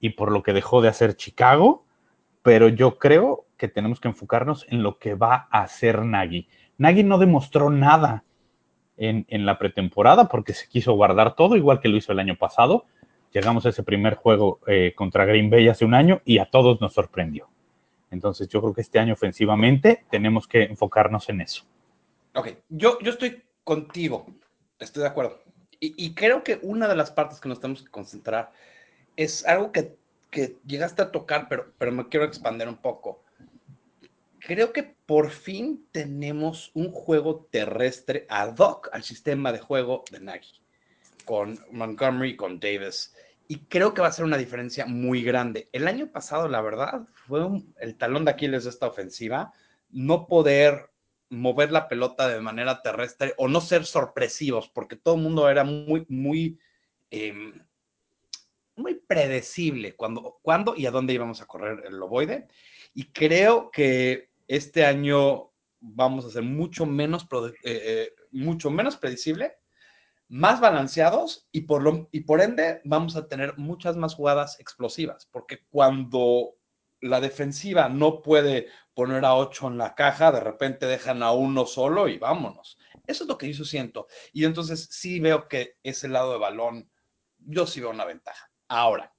y 0.00 0.10
por 0.10 0.32
lo 0.32 0.42
que 0.42 0.52
dejó 0.52 0.80
de 0.80 0.88
hacer 0.88 1.14
Chicago, 1.14 1.84
pero 2.42 2.68
yo 2.68 2.98
creo 2.98 3.46
que 3.56 3.68
tenemos 3.68 4.00
que 4.00 4.08
enfocarnos 4.08 4.66
en 4.68 4.82
lo 4.82 4.98
que 4.98 5.14
va 5.14 5.48
a 5.50 5.62
hacer 5.62 6.04
Nagy. 6.04 6.48
Nagy 6.78 7.02
no 7.02 7.18
demostró 7.18 7.70
nada 7.70 8.24
en, 8.98 9.24
en, 9.28 9.46
la 9.46 9.58
pretemporada 9.58 10.28
porque 10.28 10.52
se 10.52 10.68
quiso 10.68 10.92
guardar 10.94 11.34
todo, 11.34 11.56
igual 11.56 11.80
que 11.80 11.88
lo 11.88 11.96
hizo 11.96 12.12
el 12.12 12.18
año 12.18 12.36
pasado. 12.36 12.84
Llegamos 13.32 13.66
a 13.66 13.70
ese 13.70 13.82
primer 13.82 14.14
juego 14.14 14.60
eh, 14.66 14.92
contra 14.94 15.24
Green 15.24 15.50
Bay 15.50 15.68
hace 15.68 15.84
un 15.84 15.94
año 15.94 16.20
y 16.24 16.38
a 16.38 16.46
todos 16.46 16.80
nos 16.80 16.94
sorprendió. 16.94 17.48
Entonces 18.10 18.48
yo 18.48 18.60
creo 18.60 18.74
que 18.74 18.80
este 18.80 18.98
año 18.98 19.12
ofensivamente 19.12 20.04
tenemos 20.10 20.48
que 20.48 20.64
enfocarnos 20.64 21.28
en 21.28 21.42
eso. 21.42 21.64
Ok, 22.34 22.48
yo, 22.68 22.98
yo 23.00 23.10
estoy 23.10 23.42
contigo, 23.64 24.26
estoy 24.78 25.02
de 25.02 25.08
acuerdo. 25.08 25.40
Y, 25.80 25.94
y 25.96 26.14
creo 26.14 26.42
que 26.42 26.58
una 26.62 26.88
de 26.88 26.96
las 26.96 27.10
partes 27.10 27.40
que 27.40 27.48
nos 27.48 27.60
tenemos 27.60 27.82
que 27.82 27.90
concentrar 27.90 28.50
es 29.16 29.46
algo 29.46 29.72
que, 29.72 29.96
que 30.30 30.56
llegaste 30.66 31.02
a 31.02 31.10
tocar, 31.10 31.48
pero, 31.48 31.72
pero 31.78 31.92
me 31.92 32.08
quiero 32.08 32.24
expandir 32.24 32.68
un 32.68 32.76
poco. 32.76 33.22
Creo 34.40 34.72
que 34.72 34.82
por 34.82 35.30
fin 35.30 35.86
tenemos 35.90 36.70
un 36.74 36.92
juego 36.92 37.48
terrestre 37.50 38.26
ad 38.28 38.56
hoc 38.58 38.88
al 38.92 39.02
sistema 39.02 39.52
de 39.52 39.58
juego 39.58 40.04
de 40.10 40.20
Nagy, 40.20 40.62
con 41.24 41.58
Montgomery 41.72 42.36
con 42.36 42.60
Davis. 42.60 43.14
Y 43.48 43.60
creo 43.66 43.94
que 43.94 44.02
va 44.02 44.08
a 44.08 44.12
ser 44.12 44.24
una 44.24 44.36
diferencia 44.36 44.86
muy 44.86 45.22
grande. 45.22 45.68
El 45.72 45.88
año 45.88 46.12
pasado, 46.12 46.48
la 46.48 46.60
verdad, 46.60 47.06
fue 47.14 47.44
un- 47.44 47.74
el 47.80 47.96
talón 47.96 48.24
de 48.24 48.32
Aquiles 48.32 48.64
de 48.64 48.70
esta 48.70 48.86
ofensiva, 48.86 49.52
no 49.90 50.26
poder 50.26 50.90
mover 51.30 51.72
la 51.72 51.88
pelota 51.88 52.28
de 52.28 52.40
manera 52.40 52.82
terrestre 52.82 53.34
o 53.38 53.48
no 53.48 53.60
ser 53.60 53.84
sorpresivos, 53.86 54.68
porque 54.68 54.96
todo 54.96 55.16
el 55.16 55.22
mundo 55.22 55.48
era 55.48 55.64
muy, 55.64 56.04
muy, 56.08 56.58
em, 57.10 57.52
muy 58.76 58.94
predecible 58.94 59.96
cuando, 59.96 60.38
cuándo 60.42 60.74
y 60.76 60.86
a 60.86 60.90
dónde 60.90 61.14
íbamos 61.14 61.40
a 61.40 61.46
correr 61.46 61.84
el 61.86 61.96
loboide. 61.96 62.46
Y 62.94 63.06
creo 63.06 63.70
que 63.70 64.27
este 64.48 64.84
año 64.84 65.52
vamos 65.80 66.24
a 66.24 66.30
ser 66.30 66.42
mucho 66.42 66.86
menos, 66.86 67.28
eh, 67.32 67.54
eh, 67.62 68.14
mucho 68.32 68.70
menos 68.70 68.96
predecible, 68.96 69.58
más 70.28 70.60
balanceados 70.60 71.48
y 71.52 71.62
por, 71.62 71.82
lo, 71.82 72.08
y 72.12 72.20
por 72.20 72.40
ende 72.40 72.80
vamos 72.84 73.16
a 73.16 73.28
tener 73.28 73.56
muchas 73.56 73.96
más 73.96 74.14
jugadas 74.14 74.58
explosivas, 74.60 75.26
porque 75.26 75.60
cuando 75.70 76.54
la 77.00 77.20
defensiva 77.20 77.88
no 77.88 78.22
puede 78.22 78.68
poner 78.92 79.24
a 79.24 79.34
ocho 79.34 79.68
en 79.68 79.78
la 79.78 79.94
caja, 79.94 80.32
de 80.32 80.40
repente 80.40 80.86
dejan 80.86 81.22
a 81.22 81.32
uno 81.32 81.64
solo 81.64 82.08
y 82.08 82.18
vámonos. 82.18 82.78
Eso 83.06 83.24
es 83.24 83.28
lo 83.28 83.38
que 83.38 83.52
yo 83.52 83.64
siento. 83.64 84.08
Y 84.32 84.44
entonces 84.44 84.88
sí 84.90 85.20
veo 85.20 85.48
que 85.48 85.78
ese 85.82 86.08
lado 86.08 86.32
de 86.32 86.38
balón, 86.38 86.90
yo 87.38 87.66
sí 87.66 87.80
veo 87.80 87.90
una 87.90 88.04
ventaja. 88.04 88.50
Ahora, 88.66 89.14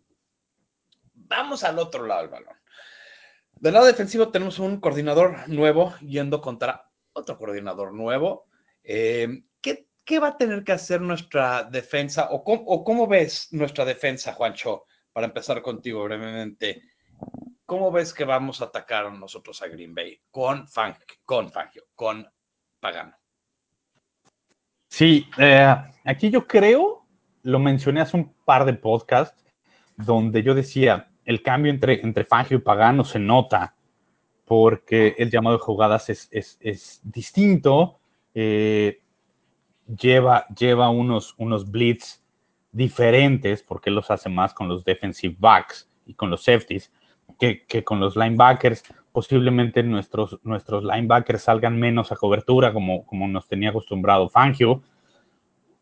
vamos 1.14 1.64
al 1.64 1.80
otro 1.80 2.06
lado 2.06 2.22
del 2.22 2.32
balón. 2.32 2.59
Del 3.60 3.74
lado 3.74 3.88
defensivo 3.88 4.30
tenemos 4.30 4.58
un 4.60 4.80
coordinador 4.80 5.50
nuevo 5.50 5.94
yendo 6.00 6.40
contra 6.40 6.90
otro 7.12 7.38
coordinador 7.38 7.94
nuevo. 7.94 8.46
Eh, 8.84 9.44
¿qué, 9.62 9.90
¿Qué 10.06 10.18
va 10.18 10.30
a 10.30 10.38
tener 10.38 10.64
que 10.64 10.72
hacer 10.72 11.02
nuestra 11.02 11.64
defensa? 11.64 12.30
¿O 12.32 12.44
cómo, 12.44 12.64
o 12.64 12.84
cómo 12.86 13.06
ves 13.06 13.50
nuestra 13.52 13.84
defensa, 13.84 14.34
Juancho? 14.34 14.86
Para 15.12 15.28
empezar 15.28 15.62
contigo 15.62 16.06
brevemente. 16.06 16.84
¿Cómo 17.66 17.92
ves 17.92 18.14
que 18.14 18.24
vamos 18.24 18.62
a 18.62 18.66
atacar 18.66 19.12
nosotros 19.12 19.62
a 19.62 19.68
Green 19.68 19.94
Bay? 19.94 20.22
Con, 20.32 20.66
Fang, 20.68 20.96
con 21.26 21.52
Fangio, 21.52 21.84
con 21.94 22.26
Pagano. 22.80 23.16
Sí, 24.88 25.28
eh, 25.38 25.76
aquí 26.06 26.30
yo 26.30 26.48
creo, 26.48 27.06
lo 27.44 27.60
mencioné 27.60 28.02
hace 28.02 28.16
un 28.16 28.34
par 28.46 28.66
de 28.66 28.74
podcasts, 28.74 29.44
donde 29.98 30.42
yo 30.44 30.56
decía, 30.56 31.09
el 31.30 31.44
cambio 31.44 31.72
entre, 31.72 32.02
entre 32.02 32.26
Fangio 32.26 32.58
y 32.58 32.62
Pagano 32.62 33.04
se 33.04 33.20
nota, 33.20 33.76
porque 34.46 35.14
el 35.20 35.30
llamado 35.30 35.58
de 35.58 35.62
jugadas 35.62 36.10
es, 36.10 36.28
es, 36.32 36.58
es 36.60 37.02
distinto, 37.04 38.00
eh, 38.34 39.00
lleva, 39.86 40.48
lleva 40.48 40.90
unos, 40.90 41.36
unos 41.38 41.70
blitz 41.70 42.24
diferentes, 42.72 43.62
porque 43.62 43.92
los 43.92 44.10
hace 44.10 44.28
más 44.28 44.56
con 44.56 44.68
los 44.68 44.84
defensive 44.84 45.36
backs 45.38 45.88
y 46.08 46.16
con 46.16 46.32
los 46.32 46.44
safeties, 46.44 46.92
que, 47.40 47.64
que 47.68 47.84
con 47.84 48.00
los 48.00 48.16
linebackers. 48.16 48.84
Posiblemente 49.12 49.84
nuestros, 49.84 50.40
nuestros 50.42 50.84
linebackers 50.84 51.44
salgan 51.44 51.80
menos 51.80 52.12
a 52.12 52.16
cobertura, 52.16 52.74
como, 52.74 53.06
como 53.06 53.28
nos 53.28 53.48
tenía 53.48 53.70
acostumbrado 53.70 54.30
Fangio. 54.30 54.82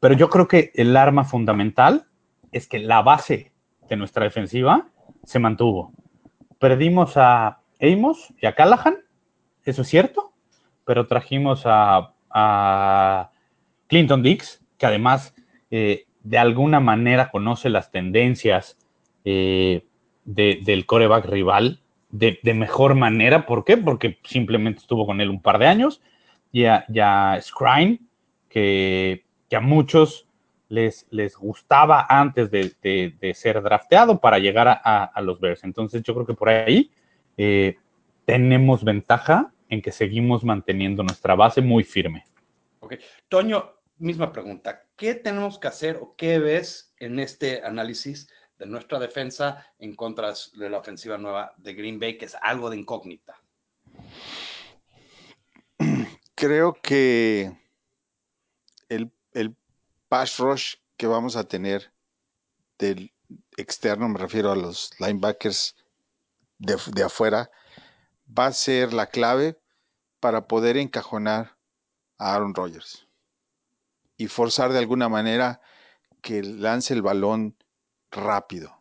Pero 0.02 0.14
yo 0.14 0.30
creo 0.30 0.50
que 0.50 0.72
el 0.76 0.98
arma 0.98 1.24
fundamental 1.24 2.06
es 2.52 2.68
que 2.68 2.80
la 2.80 3.02
base 3.02 3.54
de 3.88 3.96
nuestra 3.96 4.26
defensiva 4.26 4.90
se 5.24 5.40
mantuvo. 5.40 5.92
Perdimos 6.60 7.18
a 7.18 7.60
Amos 7.80 8.34
y 8.42 8.46
a 8.46 8.56
Callahan, 8.56 8.98
eso 9.64 9.82
es 9.82 9.88
cierto, 9.88 10.34
pero 10.86 11.08
trajimos 11.08 11.64
a, 11.66 12.14
Clinton 13.88 14.22
Dix, 14.22 14.64
que 14.78 14.86
además 14.86 15.34
eh, 15.72 16.06
de 16.22 16.38
alguna 16.38 16.80
manera 16.80 17.32
conoce 17.32 17.70
las 17.70 17.90
tendencias 17.90 18.78
eh, 19.26 19.86
de, 20.26 20.60
del 20.64 20.86
coreback 20.86 21.26
rival 21.26 21.82
de, 22.10 22.54
mejor 22.54 22.96
manera. 22.96 23.46
¿Por 23.46 23.64
qué? 23.64 23.78
Porque 23.78 24.20
simplemente 24.24 24.80
estuvo 24.80 25.06
con 25.06 25.22
él 25.22 25.30
un 25.30 25.42
par 25.42 25.60
de 25.60 25.68
años. 25.68 26.02
Y 26.52 26.66
a, 26.66 26.86
y 26.88 28.00
que, 28.50 29.26
que, 29.50 29.56
a 29.56 29.60
muchos 29.60 30.27
les, 30.70 31.08
les 31.10 31.36
gustaba 31.36 32.06
antes 32.10 32.52
de, 32.52 32.74
de, 32.82 33.16
de 33.20 33.34
ser 33.34 33.62
drafteado 33.62 34.20
para 34.20 34.40
llegar 34.40 34.68
a, 34.68 34.82
a, 34.84 35.04
a, 35.06 35.22
los 35.22 35.40
Bears. 35.40 35.64
Entonces 35.64 36.04
yo 36.04 36.14
creo 36.14 36.26
que 36.26 36.34
por 36.34 36.50
ahí 36.50 36.92
eh, 37.38 37.78
tenemos 38.26 38.84
ventaja 38.84 39.54
en 39.70 39.82
que 39.82 39.92
seguimos 39.92 40.44
manteniendo 40.44 41.04
nuestra 41.04 41.36
base 41.36 41.62
muy 41.62 41.84
firme. 41.84 42.26
Ok. 42.80 42.96
Toño, 43.28 43.74
misma 43.98 44.32
pregunta. 44.32 44.84
¿Qué 44.96 45.14
tenemos 45.16 45.60
que 45.60 45.68
hacer 45.68 45.98
o 45.98 46.16
qué 46.16 46.40
ves 46.40 46.94
en 47.00 47.20
este 47.20 47.64
análisis 47.64 48.30
de 48.58 48.66
nuestra 48.66 49.00
defensa 49.00 49.66
en 49.80 49.96
contra 49.96 50.34
de 50.56 50.70
la 50.70 50.80
ofensiva 50.80 51.18
nueva 51.18 51.54
de 51.58 51.74
Green 51.74 52.00
Bay, 52.00 52.18
que 52.18 52.26
es 52.26 52.36
algo 52.42 52.70
de 52.70 52.78
incógnita? 52.78 53.36
Creo 56.36 56.74
que 56.74 57.52
el, 58.90 59.12
el 59.34 59.56
pass 60.10 60.38
rush 60.38 60.76
que 60.98 61.08
vamos 61.08 61.36
a 61.36 61.44
tener 61.44 61.94
del 62.78 63.14
externo, 63.58 64.08
me 64.10 64.20
refiero 64.20 64.52
a 64.52 64.56
los 64.56 64.92
linebackers 65.00 65.76
de, 66.60 66.78
de 66.94 67.04
afuera, 67.04 67.52
va 68.28 68.48
a 68.48 68.54
ser 68.54 68.94
la 68.94 69.08
clave 69.08 69.60
para 70.20 70.48
poder 70.48 70.78
encajonar 70.78 71.58
a 72.18 72.34
Aaron 72.34 72.56
Rodgers 72.56 73.08
y 74.18 74.28
forzar 74.28 74.72
de 74.74 74.80
alguna 74.80 75.10
manera 75.10 75.62
que 76.22 76.42
lance 76.44 76.94
el 76.94 77.02
balón 77.02 77.56
rápido. 78.12 78.76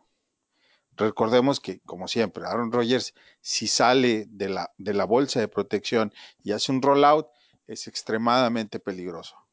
Recordemos 0.95 1.59
que, 1.59 1.79
como 1.81 2.07
siempre, 2.07 2.45
Aaron 2.45 2.71
Rodgers, 2.71 3.13
si 3.39 3.67
sale 3.67 4.25
de 4.29 4.49
la, 4.49 4.73
de 4.77 4.93
la 4.95 5.05
bolsa 5.05 5.39
de 5.39 5.47
protección 5.47 6.11
y 6.43 6.53
hace 6.53 6.71
un 6.71 6.81
rollout, 6.81 7.27
es 7.67 7.87
extremadamente 7.87 8.79
peligroso. 8.79 9.46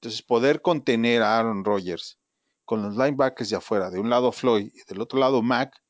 Entonces, 0.00 0.22
poder 0.22 0.62
contener 0.62 1.22
a 1.22 1.38
Aaron 1.38 1.64
Rodgers 1.64 2.18
con 2.64 2.82
los 2.82 2.96
linebackers 2.96 3.50
de 3.50 3.56
afuera, 3.56 3.90
de 3.90 3.98
un 3.98 4.10
lado 4.10 4.30
Floyd 4.30 4.70
y 4.72 4.84
del 4.86 5.00
otro 5.00 5.18
lado 5.18 5.42
Mac, 5.42 5.82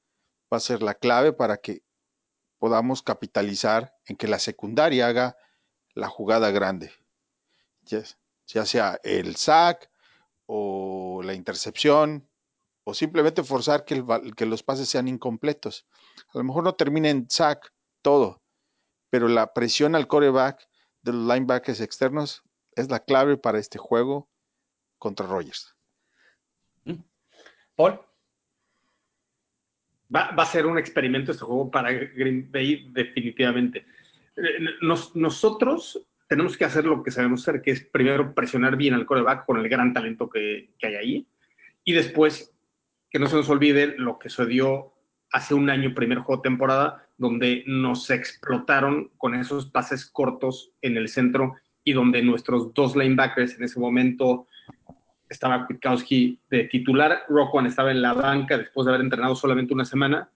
va 0.53 0.57
a 0.57 0.61
ser 0.61 0.83
la 0.83 0.95
clave 0.95 1.35
para 1.35 1.59
que 1.59 1.83
podamos 2.59 3.03
capitalizar 3.03 3.95
en 4.07 4.17
que 4.17 4.27
la 4.27 4.39
secundaria 4.39 5.09
haga 5.09 5.37
la 5.93 6.09
jugada 6.09 6.51
grande. 6.51 6.91
Ya 7.83 8.65
sea 8.65 8.99
el 9.03 9.37
sack 9.37 9.91
o 10.47 11.21
la 11.23 11.35
intercepción 11.35 12.29
o 12.85 12.95
simplemente 12.95 13.43
forzar 13.43 13.85
que, 13.85 13.95
el, 13.95 14.35
que, 14.35 14.47
los 14.47 14.63
pases 14.63 14.89
sean 14.89 15.09
incompletos. 15.09 15.87
A 16.33 16.39
lo 16.39 16.45
mejor 16.45 16.65
no 16.65 16.75
termine 16.75 17.11
en 17.11 17.29
sack 17.29 17.75
todo, 18.01 18.43
pero 19.11 19.29
la 19.29 19.53
presión 19.53 19.95
al 19.95 20.07
coreback 20.07 20.67
de 21.03 21.13
los 21.13 21.27
linebackers 21.27 21.81
externos 21.81 22.43
es 22.81 22.91
la 22.91 23.01
clave 23.01 23.37
para 23.37 23.59
este 23.59 23.79
juego 23.79 24.29
contra 24.99 25.27
Rogers. 25.27 25.75
Paul. 27.77 28.01
Va, 30.15 30.31
va, 30.33 30.43
a 30.43 30.47
ser 30.47 30.67
un 30.67 30.79
experimento 30.79 31.33
este 31.33 31.45
juego 31.45 31.71
para 31.71 31.93
Green 31.93 32.51
Bay, 32.51 32.89
definitivamente. 32.91 33.87
Nos, 34.81 35.15
nosotros 35.15 36.07
tenemos 36.29 36.57
que 36.57 36.65
hacer 36.65 36.85
lo 36.85 37.03
que 37.03 37.11
sabemos 37.11 37.43
hacer, 37.43 37.63
que 37.63 37.71
es 37.71 37.85
primero 37.85 38.35
presionar 38.35 38.77
bien 38.77 38.95
al 38.95 39.07
coreback 39.07 39.45
con 39.45 39.59
el 39.59 39.69
gran 39.69 39.93
talento 39.93 40.29
que, 40.29 40.71
que 40.79 40.87
hay 40.87 40.95
ahí, 40.95 41.29
y 41.85 41.93
después 41.93 42.55
que 43.11 43.19
no 43.19 43.27
se 43.27 43.37
nos 43.37 43.49
olvide 43.49 43.95
lo 43.97 44.19
que 44.19 44.29
sucedió 44.29 44.93
hace 45.31 45.55
un 45.55 45.71
año, 45.71 45.95
primer 45.95 46.19
juego 46.19 46.43
de 46.43 46.49
temporada, 46.49 47.09
donde 47.17 47.65
nos 47.67 48.11
explotaron 48.11 49.11
con 49.19 49.35
esos 49.35 49.67
pases 49.67 50.07
cortos 50.07 50.73
en 50.83 50.97
el 50.97 51.09
centro 51.09 51.55
y 51.89 51.95
donde 51.95 52.23
nuestros 52.23 52.75
dos 52.75 52.95
linebackers 52.95 53.57
en 53.57 53.65
ese 53.65 53.81
momento 53.81 54.47
estaba 55.27 55.67
Kwiatkowski 55.67 56.39
de 56.51 56.65
titular, 56.65 57.23
Rockwan 57.31 57.65
estaba 57.65 57.91
en 57.91 58.03
la 58.03 58.13
banca 58.13 58.59
después 58.59 58.85
de 58.85 58.91
haber 58.91 59.01
entrenado 59.01 59.35
solamente 59.35 59.73
una 59.73 59.87
semana 59.87 60.29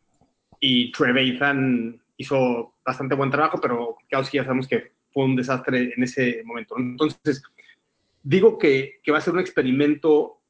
y 0.61 0.91
Trevathan 0.93 2.01
hizo 2.17 2.75
bastante 2.87 3.15
buen 3.15 3.31
trabajo, 3.31 3.59
pero 3.61 3.97
Kwiatkowski 3.97 4.39
ya 4.39 4.45
sabemos 4.45 4.67
que 4.67 4.93
fue 5.13 5.27
un 5.27 5.37
desastre 5.37 5.93
en 5.95 6.03
ese 6.03 6.43
momento. 6.47 6.79
Entonces, 6.79 7.43
digo 8.23 8.57
que, 8.57 9.01
que 9.03 9.13
va 9.13 9.19
a 9.19 9.21
ser 9.21 9.35
un 9.35 9.41
experimento 9.41 10.41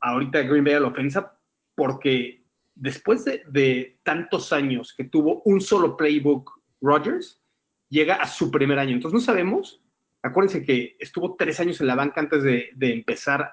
ahorita 0.00 0.42
Green 0.42 0.64
Bay 0.64 0.74
a 0.74 0.80
la 0.80 0.88
ofensa 0.88 1.38
porque 1.76 2.42
después 2.74 3.24
de, 3.24 3.44
de, 3.48 4.00
tantos 4.02 4.52
años 4.52 4.92
que 4.92 5.04
tuvo 5.04 5.40
un 5.44 5.60
solo 5.60 5.96
playbook 5.96 6.50
Rodgers, 6.80 7.40
llega 7.88 8.16
a 8.16 8.26
su 8.26 8.50
primer 8.50 8.80
año. 8.80 8.94
Entonces 8.94 9.14
no 9.14 9.24
sabemos, 9.24 9.80
acuérdense 10.22 10.64
que 10.64 10.96
estuvo 10.98 11.36
tres 11.36 11.60
años 11.60 11.80
en 11.80 11.86
la 11.86 11.94
banca 11.94 12.20
antes 12.20 12.42
de, 12.42 12.70
de 12.74 12.92
empezar 12.92 13.50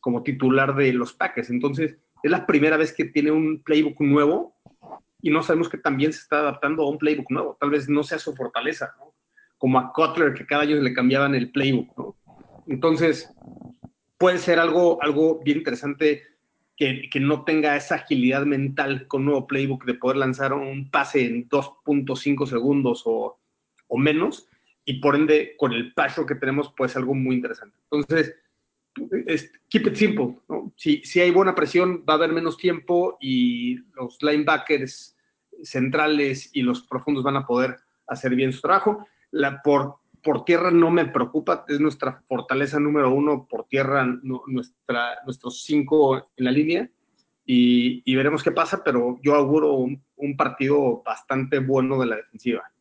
como 0.00 0.22
titular 0.22 0.74
de 0.74 0.92
los 0.92 1.12
Packers. 1.12 1.50
Entonces 1.50 1.96
es 2.22 2.30
la 2.30 2.46
primera 2.46 2.76
vez 2.76 2.92
que 2.92 3.04
tiene 3.06 3.30
un 3.30 3.62
playbook 3.62 4.00
nuevo 4.00 4.56
y 5.20 5.30
no 5.30 5.42
sabemos 5.42 5.68
que 5.68 5.78
también 5.78 6.12
se 6.12 6.20
está 6.20 6.40
adaptando 6.40 6.82
a 6.82 6.90
un 6.90 6.98
playbook 6.98 7.30
nuevo. 7.30 7.56
Tal 7.60 7.70
vez 7.70 7.88
no 7.88 8.02
sea 8.02 8.18
su 8.18 8.34
fortaleza, 8.34 8.94
¿no? 8.98 9.14
Como 9.56 9.78
a 9.78 9.92
Cutler, 9.92 10.34
que 10.34 10.44
cada 10.44 10.62
año 10.62 10.76
le 10.76 10.92
cambiaban 10.92 11.36
el 11.36 11.50
playbook, 11.52 11.96
¿no? 11.96 12.16
Entonces, 12.66 13.32
puede 14.18 14.38
ser 14.38 14.58
algo, 14.58 15.00
algo 15.02 15.40
bien 15.44 15.58
interesante 15.58 16.22
que, 16.76 17.08
que, 17.10 17.20
no 17.20 17.44
tenga 17.44 17.76
esa 17.76 17.96
agilidad 17.96 18.44
mental 18.44 19.06
con 19.06 19.24
nuevo 19.24 19.46
playbook 19.46 19.84
de 19.84 19.94
poder 19.94 20.16
lanzar 20.16 20.52
un 20.52 20.90
pase 20.90 21.24
en 21.24 21.48
2.5 21.48 22.46
segundos 22.46 23.02
o, 23.04 23.38
o 23.86 23.98
menos, 23.98 24.48
y 24.84 25.00
por 25.00 25.14
ende, 25.14 25.54
con 25.58 25.72
el 25.72 25.92
paso 25.94 26.26
que 26.26 26.34
tenemos, 26.34 26.72
puede 26.76 26.90
ser 26.90 27.00
algo 27.00 27.14
muy 27.14 27.36
interesante. 27.36 27.76
Entonces, 27.90 28.34
es, 29.26 29.52
keep 29.68 29.86
it 29.86 29.94
simple. 29.94 30.38
Si, 30.76 31.02
si 31.04 31.20
hay 31.20 31.30
buena 31.30 31.54
presión, 31.54 32.04
va 32.08 32.14
a 32.14 32.16
haber 32.16 32.32
menos 32.32 32.56
tiempo 32.56 33.16
y 33.20 33.76
los 33.94 34.18
linebackers 34.22 35.16
centrales 35.62 36.50
y 36.52 36.62
los 36.62 36.82
profundos 36.82 37.22
van 37.22 37.36
a 37.36 37.46
poder 37.46 37.78
hacer 38.06 38.34
bien 38.34 38.52
su 38.52 38.60
trabajo. 38.60 39.06
Por, 39.62 39.96
por 40.22 40.44
tierra 40.44 40.70
no 40.70 40.90
me 40.90 41.06
preocupa, 41.06 41.64
es 41.68 41.80
nuestra 41.80 42.22
fortaleza 42.28 42.80
número 42.80 43.12
uno 43.12 43.46
por 43.48 43.66
tierra, 43.66 44.04
nuestra, 44.04 45.18
nuestros 45.24 45.62
cinco 45.62 46.30
en 46.36 46.44
la 46.44 46.50
línea. 46.50 46.90
Y, 47.44 48.02
y, 48.04 48.14
veremos 48.14 48.42
qué 48.42 48.52
pasa, 48.52 48.84
pero 48.84 49.18
yo 49.20 49.34
auguro 49.34 49.74
un 49.74 50.36
partido 50.36 51.02
bastante 51.04 51.58
bueno 51.58 51.98
de 51.98 52.06
la 52.06 52.16
defensiva. 52.16 52.71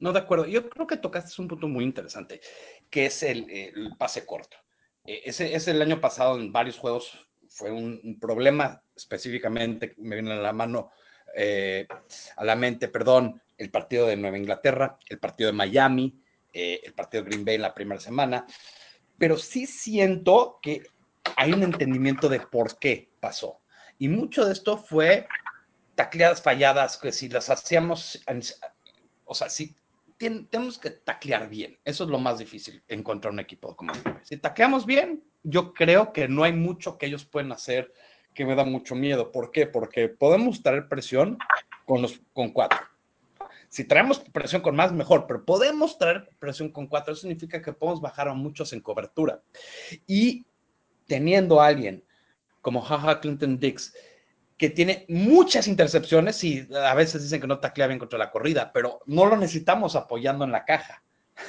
No, 0.00 0.12
de 0.12 0.18
acuerdo. 0.18 0.46
Yo 0.46 0.68
creo 0.68 0.86
que 0.86 0.96
tocaste 0.96 1.40
un 1.40 1.48
punto 1.48 1.68
muy 1.68 1.84
interesante, 1.84 2.40
que 2.88 3.06
es 3.06 3.22
el, 3.22 3.48
el 3.50 3.96
pase 3.96 4.26
corto. 4.26 4.56
Eh, 5.04 5.22
ese, 5.26 5.54
ese, 5.54 5.70
el 5.70 5.82
año 5.82 6.00
pasado 6.00 6.38
en 6.38 6.52
varios 6.52 6.78
juegos 6.78 7.26
fue 7.48 7.70
un, 7.70 8.00
un 8.02 8.18
problema, 8.18 8.82
específicamente 8.96 9.94
me 9.98 10.16
viene 10.16 10.32
a 10.32 10.36
la 10.36 10.52
mano, 10.52 10.90
eh, 11.36 11.86
a 12.36 12.44
la 12.44 12.56
mente, 12.56 12.88
perdón, 12.88 13.42
el 13.58 13.70
partido 13.70 14.06
de 14.06 14.16
Nueva 14.16 14.38
Inglaterra, 14.38 14.98
el 15.08 15.18
partido 15.18 15.48
de 15.50 15.56
Miami, 15.56 16.22
eh, 16.52 16.80
el 16.82 16.94
partido 16.94 17.22
de 17.22 17.30
Green 17.30 17.44
Bay 17.44 17.54
en 17.56 17.62
la 17.62 17.74
primera 17.74 18.00
semana, 18.00 18.46
pero 19.18 19.36
sí 19.36 19.66
siento 19.66 20.58
que 20.62 20.82
hay 21.36 21.52
un 21.52 21.62
entendimiento 21.62 22.28
de 22.28 22.40
por 22.40 22.78
qué 22.78 23.10
pasó. 23.20 23.60
Y 23.98 24.08
mucho 24.08 24.46
de 24.46 24.52
esto 24.52 24.78
fue 24.78 25.28
tacleadas 25.94 26.40
falladas, 26.40 26.96
que 26.96 27.12
si 27.12 27.28
las 27.28 27.50
hacíamos, 27.50 28.24
o 29.24 29.34
sea, 29.34 29.50
si 29.50 29.76
tenemos 30.28 30.78
que 30.78 30.90
taclear 30.90 31.48
bien. 31.48 31.78
Eso 31.84 32.04
es 32.04 32.10
lo 32.10 32.18
más 32.18 32.38
difícil 32.38 32.82
en 32.88 33.02
contra 33.02 33.30
un 33.30 33.40
equipo 33.40 33.74
como 33.74 33.92
Si 34.22 34.36
tacleamos 34.36 34.84
bien, 34.84 35.24
yo 35.42 35.72
creo 35.72 36.12
que 36.12 36.28
no 36.28 36.44
hay 36.44 36.52
mucho 36.52 36.98
que 36.98 37.06
ellos 37.06 37.24
pueden 37.24 37.52
hacer 37.52 37.92
que 38.34 38.44
me 38.44 38.54
da 38.54 38.64
mucho 38.64 38.94
miedo. 38.94 39.32
¿Por 39.32 39.50
qué? 39.50 39.66
Porque 39.66 40.08
podemos 40.08 40.62
traer 40.62 40.88
presión 40.88 41.38
con, 41.86 42.02
los, 42.02 42.20
con 42.32 42.50
cuatro. 42.50 42.78
Si 43.68 43.84
traemos 43.84 44.18
presión 44.18 44.62
con 44.62 44.76
más, 44.76 44.92
mejor, 44.92 45.26
pero 45.26 45.44
podemos 45.44 45.96
traer 45.96 46.28
presión 46.38 46.70
con 46.70 46.86
cuatro. 46.86 47.14
Eso 47.14 47.22
significa 47.22 47.62
que 47.62 47.72
podemos 47.72 48.00
bajar 48.00 48.28
a 48.28 48.34
muchos 48.34 48.72
en 48.72 48.80
cobertura. 48.80 49.42
Y 50.06 50.44
teniendo 51.06 51.60
a 51.60 51.68
alguien 51.68 52.04
como 52.60 52.82
Jaja 52.82 53.20
Clinton 53.20 53.58
Dix, 53.58 53.94
que 54.60 54.68
tiene 54.68 55.06
muchas 55.08 55.66
intercepciones 55.68 56.44
y 56.44 56.68
a 56.70 56.92
veces 56.92 57.22
dicen 57.22 57.40
que 57.40 57.46
no 57.46 57.60
taclea 57.60 57.86
bien 57.86 57.98
contra 57.98 58.18
la 58.18 58.30
corrida, 58.30 58.70
pero 58.74 59.00
no 59.06 59.24
lo 59.24 59.38
necesitamos 59.38 59.96
apoyando 59.96 60.44
en 60.44 60.52
la 60.52 60.66
caja. 60.66 61.02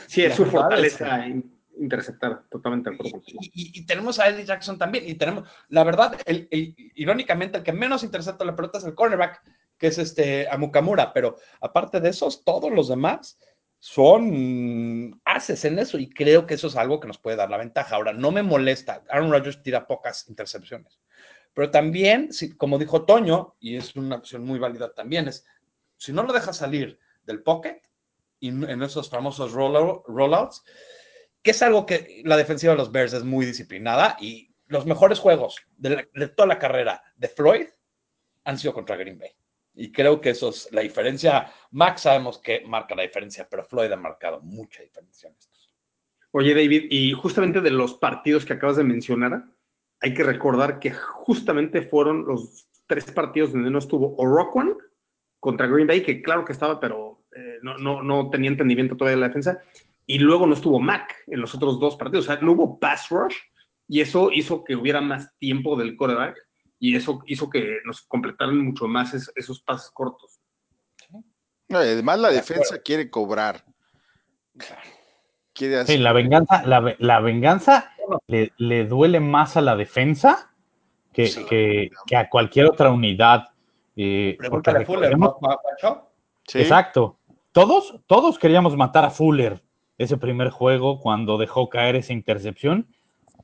Sí, 0.07 0.23
es 0.23 0.33
su 0.33 0.45
fortaleza 0.45 1.27
es, 1.27 1.43
interceptar, 1.77 2.43
totalmente 2.49 2.89
de 2.89 2.95
acuerdo. 2.95 3.21
Y, 3.27 3.51
y, 3.53 3.79
y, 3.79 3.85
tenemos 3.85 4.17
a 4.17 4.29
Eddie 4.29 4.45
Jackson 4.45 4.77
también, 4.77 5.09
y 5.09 5.15
tenemos, 5.15 5.43
la 5.67 5.83
verdad, 5.83 6.17
el, 6.25 6.47
el, 6.51 6.73
irónicamente, 6.95 7.57
el 7.57 7.65
que 7.65 7.73
menos 7.73 8.03
intercepta 8.03 8.45
la 8.45 8.55
pelota 8.55 8.77
es 8.77 8.85
el 8.85 8.95
cornerback, 8.95 9.43
que 9.77 9.87
es 9.87 9.97
este 9.97 10.47
Amukamura, 10.49 11.11
pero 11.11 11.35
aparte 11.59 11.99
de 11.99 12.07
esos, 12.07 12.45
todos 12.45 12.71
los 12.71 12.87
demás 12.87 13.37
son 13.77 15.19
haces 15.25 15.65
en 15.65 15.79
eso, 15.79 15.99
y 15.99 16.09
creo 16.09 16.47
que 16.47 16.53
eso 16.53 16.67
es 16.67 16.77
algo 16.77 17.01
que 17.01 17.09
nos 17.09 17.17
puede 17.17 17.35
dar 17.35 17.49
la 17.49 17.57
ventaja. 17.57 17.97
Ahora, 17.97 18.13
no 18.13 18.31
me 18.31 18.41
molesta, 18.41 19.03
Aaron 19.09 19.33
Rodgers 19.33 19.61
tira 19.61 19.85
pocas 19.85 20.29
intercepciones 20.29 21.01
pero 21.53 21.71
también, 21.71 22.31
si, 22.31 22.55
como 22.55 22.77
dijo 22.77 23.05
Toño, 23.05 23.55
y 23.59 23.75
es 23.75 23.95
una 23.95 24.17
opción 24.17 24.43
muy 24.43 24.59
válida 24.59 24.93
también, 24.93 25.27
es 25.27 25.45
si 25.97 26.13
no 26.13 26.23
lo 26.23 26.33
dejas 26.33 26.57
salir 26.57 26.99
del 27.23 27.43
pocket 27.43 27.81
y 28.39 28.49
en 28.49 28.81
esos 28.81 29.09
famosos 29.09 29.51
rollout, 29.51 30.03
rollouts, 30.07 30.63
que 31.41 31.51
es 31.51 31.61
algo 31.61 31.85
que 31.85 32.21
la 32.25 32.37
defensiva 32.37 32.73
de 32.73 32.77
los 32.77 32.91
Bears 32.91 33.13
es 33.13 33.23
muy 33.23 33.45
disciplinada 33.45 34.17
y 34.19 34.53
los 34.67 34.85
mejores 34.85 35.19
juegos 35.19 35.57
de 35.77 36.27
toda 36.29 36.47
la 36.47 36.59
carrera 36.59 37.03
de 37.15 37.27
Floyd 37.27 37.67
han 38.43 38.57
sido 38.57 38.73
contra 38.73 38.95
Green 38.95 39.19
Bay. 39.19 39.31
Y 39.73 39.91
creo 39.91 40.19
que 40.19 40.31
eso 40.31 40.49
es 40.49 40.69
la 40.71 40.81
diferencia. 40.81 41.51
Max 41.71 42.01
sabemos 42.01 42.39
que 42.39 42.61
marca 42.65 42.95
la 42.95 43.03
diferencia, 43.03 43.47
pero 43.49 43.63
Floyd 43.63 43.91
ha 43.91 43.97
marcado 43.97 44.41
mucha 44.41 44.81
diferencia 44.81 45.29
en 45.29 45.35
estos. 45.37 45.73
Oye, 46.31 46.53
David, 46.53 46.87
y 46.89 47.13
justamente 47.13 47.61
de 47.61 47.71
los 47.71 47.95
partidos 47.95 48.45
que 48.45 48.53
acabas 48.53 48.77
de 48.77 48.83
mencionar, 48.83 49.45
hay 50.01 50.13
que 50.13 50.23
recordar 50.23 50.79
que 50.79 50.91
justamente 50.91 51.83
fueron 51.83 52.25
los 52.25 52.67
tres 52.87 53.05
partidos 53.11 53.53
donde 53.53 53.69
no 53.69 53.79
estuvo 53.79 54.15
Oroquan 54.17 54.75
contra 55.39 55.67
Green 55.67 55.87
Bay, 55.87 56.01
que 56.03 56.21
claro 56.21 56.43
que 56.43 56.53
estaba, 56.53 56.79
pero 56.79 57.23
eh, 57.35 57.59
no, 57.61 57.77
no, 57.77 58.03
no, 58.03 58.29
tenía 58.29 58.49
entendimiento 58.49 58.97
todavía 58.97 59.15
de 59.15 59.21
la 59.21 59.27
defensa, 59.27 59.59
y 60.05 60.19
luego 60.19 60.45
no 60.45 60.55
estuvo 60.55 60.79
Mac 60.79 61.15
en 61.27 61.39
los 61.39 61.55
otros 61.55 61.79
dos 61.79 61.95
partidos, 61.95 62.25
o 62.25 62.31
sea, 62.31 62.41
no 62.41 62.51
hubo 62.51 62.79
pass 62.79 63.09
rush, 63.09 63.35
y 63.87 64.01
eso 64.01 64.31
hizo 64.31 64.63
que 64.63 64.75
hubiera 64.75 65.01
más 65.01 65.37
tiempo 65.37 65.77
del 65.77 65.95
quarterback, 65.95 66.37
y 66.79 66.95
eso 66.95 67.21
hizo 67.27 67.49
que 67.49 67.77
nos 67.85 68.01
completaran 68.01 68.57
mucho 68.57 68.87
más 68.87 69.13
es, 69.13 69.31
esos 69.35 69.61
pases 69.61 69.91
cortos. 69.91 70.39
No, 71.69 71.77
además 71.77 72.19
la 72.19 72.29
de 72.29 72.35
defensa 72.35 72.63
acuerdo. 72.63 72.83
quiere 72.83 73.09
cobrar. 73.09 73.63
Quiere 75.53 75.79
hacer... 75.79 75.95
Sí, 75.95 76.01
la 76.01 76.13
venganza, 76.13 76.63
la, 76.65 76.95
la 76.99 77.19
venganza 77.19 77.91
le, 78.27 78.53
le, 78.57 78.85
duele 78.85 79.19
más 79.19 79.57
a 79.57 79.61
la 79.61 79.75
defensa 79.75 80.53
que, 81.13 81.27
sí. 81.27 81.45
que, 81.45 81.91
que 82.07 82.15
a 82.15 82.29
cualquier 82.29 82.67
otra 82.67 82.89
unidad. 82.91 83.49
Eh, 83.95 84.35
Pregúntale 84.39 84.79
a 84.79 84.85
Fuller, 84.85 85.17
¿no? 85.17 85.37
Sí. 86.47 86.59
Exacto. 86.59 87.17
Todos, 87.51 87.99
todos 88.07 88.39
queríamos 88.39 88.77
matar 88.77 89.03
a 89.03 89.09
Fuller 89.09 89.61
ese 89.97 90.17
primer 90.17 90.49
juego 90.49 90.99
cuando 90.99 91.37
dejó 91.37 91.69
caer 91.69 91.95
esa 91.95 92.13
intercepción. 92.13 92.87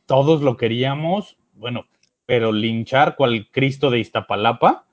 Todos 0.06 0.42
lo 0.42 0.56
queríamos, 0.56 1.38
bueno, 1.54 1.86
pero 2.26 2.52
linchar 2.52 3.16
cual 3.16 3.50
Cristo 3.52 3.90
de 3.90 4.00
Iztapalapa. 4.00 4.86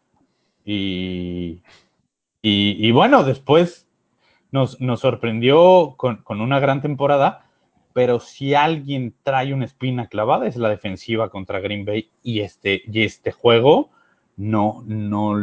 Y, 0.64 1.62
y, 2.42 2.76
y 2.78 2.90
bueno, 2.90 3.22
después 3.22 3.86
nos, 4.54 4.80
nos 4.80 5.00
sorprendió 5.00 5.94
con, 5.96 6.18
con, 6.18 6.40
una 6.40 6.60
gran 6.60 6.80
temporada, 6.80 7.50
pero 7.92 8.20
si 8.20 8.54
alguien 8.54 9.12
trae 9.24 9.52
una 9.52 9.64
espina 9.64 10.06
clavada 10.06 10.46
es 10.46 10.54
la 10.54 10.68
defensiva 10.68 11.28
contra 11.28 11.58
Green 11.58 11.84
Bay 11.84 12.08
y 12.22 12.38
este, 12.38 12.82
y 12.86 13.02
este 13.02 13.32
juego 13.32 13.90
no, 14.36 14.84
no 14.86 15.34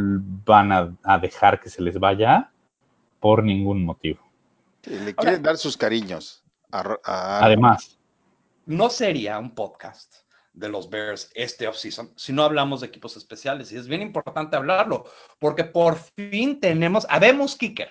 van 0.46 0.72
a, 0.72 0.96
a 1.02 1.18
dejar 1.18 1.60
que 1.60 1.68
se 1.68 1.82
les 1.82 2.00
vaya 2.00 2.52
por 3.20 3.44
ningún 3.44 3.84
motivo. 3.84 4.20
Le 4.84 5.14
quieren 5.14 5.16
Ahora, 5.18 5.38
dar 5.38 5.58
sus 5.58 5.76
cariños. 5.76 6.42
A, 6.70 6.96
a... 7.04 7.44
Además. 7.44 7.98
No 8.64 8.88
sería 8.88 9.38
un 9.38 9.54
podcast 9.54 10.22
de 10.54 10.70
los 10.70 10.88
Bears 10.88 11.30
este 11.34 11.68
offseason 11.68 12.12
si 12.16 12.32
no 12.32 12.44
hablamos 12.44 12.80
de 12.80 12.86
equipos 12.86 13.18
especiales. 13.18 13.72
Y 13.72 13.76
es 13.76 13.88
bien 13.88 14.00
importante 14.00 14.56
hablarlo, 14.56 15.04
porque 15.38 15.64
por 15.64 15.96
fin 15.96 16.58
tenemos, 16.60 17.06
habemos 17.10 17.56
kicker. 17.56 17.90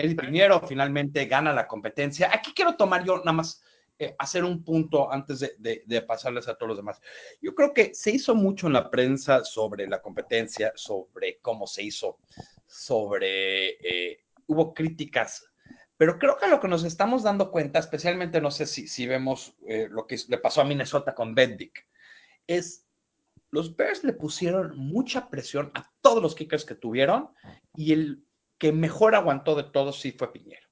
El 0.00 0.16
Piñero 0.16 0.60
finalmente 0.66 1.26
gana 1.26 1.52
la 1.52 1.66
competencia. 1.66 2.30
Aquí 2.32 2.52
quiero 2.54 2.76
tomar 2.76 3.04
yo 3.04 3.18
nada 3.18 3.32
más 3.32 3.62
eh, 3.98 4.14
hacer 4.18 4.44
un 4.44 4.64
punto 4.64 5.12
antes 5.12 5.40
de, 5.40 5.54
de, 5.58 5.82
de, 5.86 6.02
pasarles 6.02 6.48
a 6.48 6.54
todos 6.54 6.68
los 6.68 6.78
demás. 6.78 7.00
Yo 7.42 7.54
creo 7.54 7.74
que 7.74 7.94
se 7.94 8.10
hizo 8.10 8.34
mucho 8.34 8.66
en 8.66 8.72
la 8.72 8.90
prensa 8.90 9.44
sobre 9.44 9.86
la 9.86 10.00
competencia, 10.00 10.72
sobre 10.74 11.38
cómo 11.40 11.66
se 11.66 11.82
hizo, 11.82 12.18
sobre... 12.66 13.70
Eh, 13.70 14.24
hubo 14.46 14.74
críticas 14.74 15.50
pero 16.00 16.18
creo 16.18 16.38
que 16.38 16.48
lo 16.48 16.60
que 16.60 16.66
nos 16.66 16.82
estamos 16.84 17.24
dando 17.24 17.50
cuenta, 17.50 17.78
especialmente 17.78 18.40
no 18.40 18.50
sé 18.50 18.64
si, 18.64 18.88
si 18.88 19.06
vemos 19.06 19.54
eh, 19.68 19.86
lo 19.90 20.06
que 20.06 20.16
le 20.28 20.38
pasó 20.38 20.62
a 20.62 20.64
Minnesota 20.64 21.14
con 21.14 21.34
Bendick, 21.34 21.86
es 22.46 22.86
los 23.50 23.76
Bears 23.76 24.02
le 24.02 24.14
pusieron 24.14 24.78
mucha 24.78 25.28
presión 25.28 25.70
a 25.74 25.92
todos 26.00 26.22
los 26.22 26.34
kickers 26.34 26.64
que 26.64 26.74
tuvieron 26.74 27.28
y 27.76 27.92
el 27.92 28.24
que 28.60 28.72
mejor 28.72 29.14
aguantó 29.14 29.56
de 29.56 29.64
todos 29.64 29.98
sí 29.98 30.12
fue 30.12 30.32
Piñero. 30.32 30.68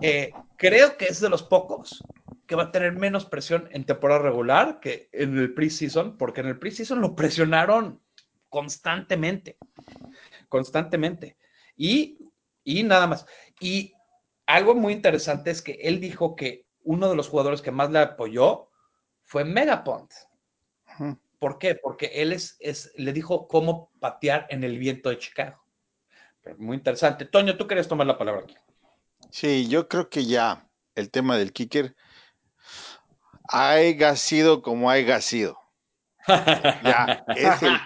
Eh, 0.00 0.32
creo 0.56 0.96
que 0.96 1.04
es 1.04 1.20
de 1.20 1.28
los 1.28 1.42
pocos 1.42 2.02
que 2.46 2.56
va 2.56 2.64
a 2.64 2.72
tener 2.72 2.92
menos 2.92 3.26
presión 3.26 3.68
en 3.72 3.84
temporada 3.84 4.22
regular 4.22 4.80
que 4.80 5.10
en 5.12 5.36
el 5.36 5.52
preseason, 5.52 6.16
porque 6.16 6.40
en 6.40 6.46
el 6.48 6.58
preseason 6.58 7.02
lo 7.02 7.14
presionaron 7.14 8.00
constantemente, 8.48 9.58
constantemente. 10.48 11.36
Y, 11.76 12.18
y 12.64 12.82
nada 12.82 13.06
más. 13.06 13.26
Y 13.60 13.92
algo 14.46 14.74
muy 14.74 14.94
interesante 14.94 15.50
es 15.50 15.60
que 15.60 15.72
él 15.82 16.00
dijo 16.00 16.34
que 16.34 16.66
uno 16.82 17.10
de 17.10 17.16
los 17.16 17.28
jugadores 17.28 17.60
que 17.60 17.70
más 17.70 17.90
le 17.90 17.98
apoyó 17.98 18.70
fue 19.20 19.44
Megapont. 19.44 20.10
¿Por 21.38 21.58
qué? 21.58 21.74
Porque 21.74 22.06
él 22.14 22.32
es, 22.32 22.56
es, 22.58 22.90
le 22.96 23.12
dijo 23.12 23.46
cómo 23.48 23.92
patear 24.00 24.46
en 24.48 24.64
el 24.64 24.78
viento 24.78 25.10
de 25.10 25.18
Chicago. 25.18 25.61
Muy 26.58 26.76
interesante. 26.76 27.24
Toño, 27.24 27.56
tú 27.56 27.66
querías 27.66 27.88
tomar 27.88 28.06
la 28.06 28.18
palabra 28.18 28.42
aquí. 28.42 28.56
Sí, 29.30 29.68
yo 29.68 29.88
creo 29.88 30.08
que 30.10 30.24
ya 30.26 30.68
el 30.94 31.10
tema 31.10 31.36
del 31.38 31.52
kicker 31.52 31.94
haya 33.48 34.16
sido 34.16 34.62
como 34.62 34.90
haya 34.90 35.20
sido. 35.20 35.58
Ya, 36.84 37.24
es 37.36 37.62
el, 37.62 37.76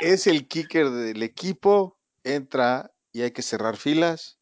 es 0.00 0.26
el 0.26 0.46
kicker 0.46 0.90
del 0.90 1.22
equipo, 1.22 1.98
entra 2.22 2.92
y 3.12 3.22
hay 3.22 3.32
que 3.32 3.42
cerrar 3.42 3.76
filas, 3.76 4.38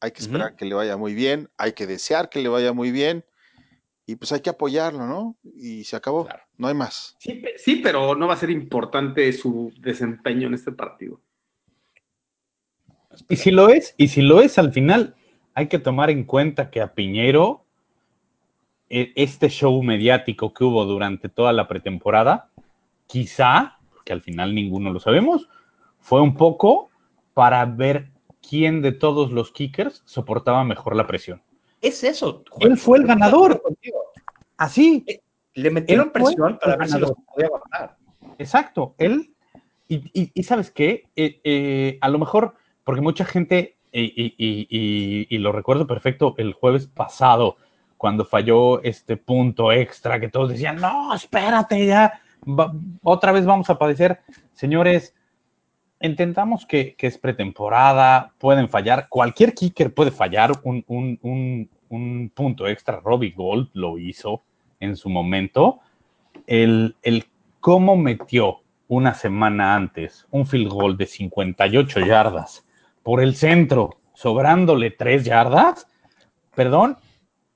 hay 0.00 0.12
que 0.12 0.22
esperar 0.22 0.56
que 0.56 0.64
le 0.64 0.74
vaya 0.74 0.96
muy 0.96 1.12
bien, 1.12 1.50
hay 1.58 1.72
que 1.74 1.86
desear 1.86 2.30
que 2.30 2.40
le 2.40 2.48
vaya 2.48 2.72
muy 2.72 2.90
bien 2.90 3.24
y 4.06 4.16
pues 4.16 4.32
hay 4.32 4.40
que 4.40 4.50
apoyarlo, 4.50 5.06
¿no? 5.06 5.36
Y 5.42 5.84
se 5.84 5.96
acabó, 5.96 6.24
Claro. 6.24 6.42
no 6.56 6.68
hay 6.68 6.74
más. 6.74 7.16
Sí, 7.18 7.76
pero 7.82 8.14
no 8.14 8.26
va 8.26 8.34
a 8.34 8.38
ser 8.38 8.50
importante 8.50 9.30
su 9.34 9.72
desempeño 9.78 10.48
en 10.48 10.54
este 10.54 10.72
partido. 10.72 11.20
Y 13.28 13.36
si 13.36 13.50
lo 13.50 13.68
es, 13.68 13.94
y 13.96 14.08
si 14.08 14.22
lo 14.22 14.40
es 14.40 14.58
al 14.58 14.72
final, 14.72 15.14
hay 15.54 15.66
que 15.68 15.78
tomar 15.78 16.10
en 16.10 16.24
cuenta 16.24 16.70
que 16.70 16.80
a 16.80 16.94
Piñero, 16.94 17.64
e- 18.88 19.12
este 19.16 19.48
show 19.48 19.82
mediático 19.82 20.52
que 20.54 20.64
hubo 20.64 20.84
durante 20.84 21.28
toda 21.28 21.52
la 21.52 21.68
pretemporada, 21.68 22.48
quizá, 23.06 23.78
porque 23.92 24.12
al 24.12 24.22
final 24.22 24.54
ninguno 24.54 24.92
lo 24.92 25.00
sabemos, 25.00 25.48
fue 25.98 26.20
un 26.20 26.34
poco 26.34 26.90
para 27.34 27.64
ver 27.64 28.08
quién 28.48 28.82
de 28.82 28.92
todos 28.92 29.30
los 29.32 29.50
kickers 29.52 30.02
soportaba 30.06 30.64
mejor 30.64 30.96
la 30.96 31.06
presión. 31.06 31.42
Es 31.80 32.04
eso. 32.04 32.44
Él 32.60 32.76
fue 32.76 32.98
el 32.98 33.06
ganador. 33.06 33.62
Así, 34.56 35.04
Le 35.54 35.70
metieron 35.70 36.06
Él 36.06 36.12
presión 36.12 36.58
para 36.58 36.76
ver 36.76 36.88
si 36.88 36.98
los 36.98 37.12
podía 37.34 37.46
aguantar. 37.46 37.96
Exacto, 38.38 38.94
él, 38.98 39.34
y, 39.88 39.96
y- 40.18 40.30
y 40.32 40.42
sabes 40.44 40.70
qué, 40.70 41.08
Eh, 41.16 41.40
eh, 41.44 41.98
a 42.00 42.08
lo 42.08 42.18
mejor, 42.18 42.54
porque 42.90 43.02
mucha 43.02 43.24
gente, 43.24 43.76
y, 43.92 45.38
lo 45.38 45.52
recuerdo 45.52 45.86
perfecto, 45.86 46.34
el 46.38 46.54
jueves 46.54 46.88
pasado, 46.88 47.56
cuando 47.96 48.24
falló 48.24 48.82
este 48.82 49.16
punto 49.16 49.70
extra, 49.70 50.18
que 50.18 50.26
todos 50.26 50.48
decían, 50.48 50.74
no, 50.80 51.14
espérate, 51.14 51.86
ya, 51.86 52.20
otra 53.04 53.30
vez 53.30 53.46
vamos 53.46 53.70
a 53.70 53.78
padecer. 53.78 54.22
Señores, 54.54 55.14
intentamos 56.00 56.66
que, 56.66 56.96
es 56.98 57.16
pretemporada, 57.16 58.32
pueden 58.38 58.68
fallar, 58.68 59.06
cualquier 59.08 59.54
kicker 59.54 59.94
puede 59.94 60.10
fallar 60.10 60.50
un- 60.64 60.84
un 61.88 62.32
punto 62.34 62.66
extra, 62.66 62.98
Robbie 62.98 63.34
Gold 63.36 63.70
lo 63.72 63.98
hizo 63.98 64.42
en 64.80 64.96
su 64.96 65.08
momento. 65.08 65.78
El, 66.48 66.96
el 67.02 67.24
cómo 67.60 67.94
metió 67.96 68.62
una 68.88 69.14
semana 69.14 69.76
antes 69.76 70.26
un 70.32 70.44
field 70.44 70.72
goal 70.72 70.96
de 70.96 71.06
58 71.06 72.00
yardas 72.04 72.66
por 73.02 73.20
el 73.20 73.34
centro, 73.36 74.00
sobrándole 74.14 74.90
3 74.90 75.24
yardas, 75.24 75.86
perdón, 76.54 76.96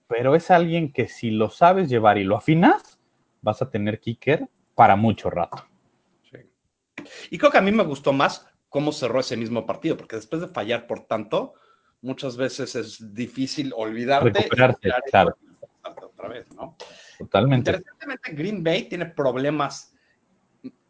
pero 0.06 0.34
es 0.34 0.50
alguien 0.50 0.92
que 0.92 1.08
si 1.08 1.30
lo 1.30 1.50
sabes 1.50 1.88
llevar 1.88 2.18
y 2.18 2.24
lo 2.24 2.36
afinas, 2.36 2.98
vas 3.42 3.62
a 3.62 3.70
tener 3.70 4.00
kicker 4.00 4.48
para 4.74 4.96
mucho 4.96 5.30
rato. 5.30 5.66
Sí. 6.30 6.38
Y 7.30 7.38
creo 7.38 7.50
que 7.50 7.58
a 7.58 7.62
mí 7.62 7.72
me 7.72 7.84
gustó 7.84 8.12
más 8.12 8.48
cómo 8.68 8.92
cerró 8.92 9.20
ese 9.20 9.36
mismo 9.36 9.66
partido, 9.66 9.96
porque 9.96 10.16
después 10.16 10.40
de 10.42 10.48
fallar 10.48 10.86
por 10.86 11.06
tanto, 11.06 11.54
muchas 12.00 12.36
veces 12.36 12.74
es 12.74 13.14
difícil 13.14 13.72
olvidarte. 13.76 14.48
tirar 14.48 14.76
claro. 15.10 15.36
Otra 15.82 16.28
vez, 16.28 16.50
¿no? 16.54 16.76
Totalmente. 17.18 17.70
Interesantemente, 17.70 18.32
Green 18.32 18.64
Bay 18.64 18.88
tiene 18.88 19.06
problemas 19.06 19.94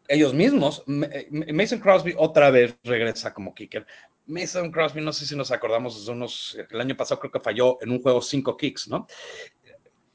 ellos 0.07 0.33
mismos. 0.33 0.83
Mason 0.87 1.79
Crosby 1.79 2.13
otra 2.17 2.49
vez 2.51 2.77
regresa 2.83 3.33
como 3.33 3.53
kicker. 3.53 3.85
Mason 4.27 4.71
Crosby, 4.71 5.01
no 5.01 5.13
sé 5.13 5.25
si 5.25 5.35
nos 5.35 5.51
acordamos, 5.51 5.95
es 6.01 6.07
unos, 6.07 6.57
el 6.69 6.81
año 6.81 6.95
pasado 6.97 7.19
creo 7.19 7.31
que 7.31 7.39
falló 7.39 7.77
en 7.81 7.91
un 7.91 8.01
juego 8.01 8.21
cinco 8.21 8.57
kicks, 8.57 8.87
¿no? 8.87 9.07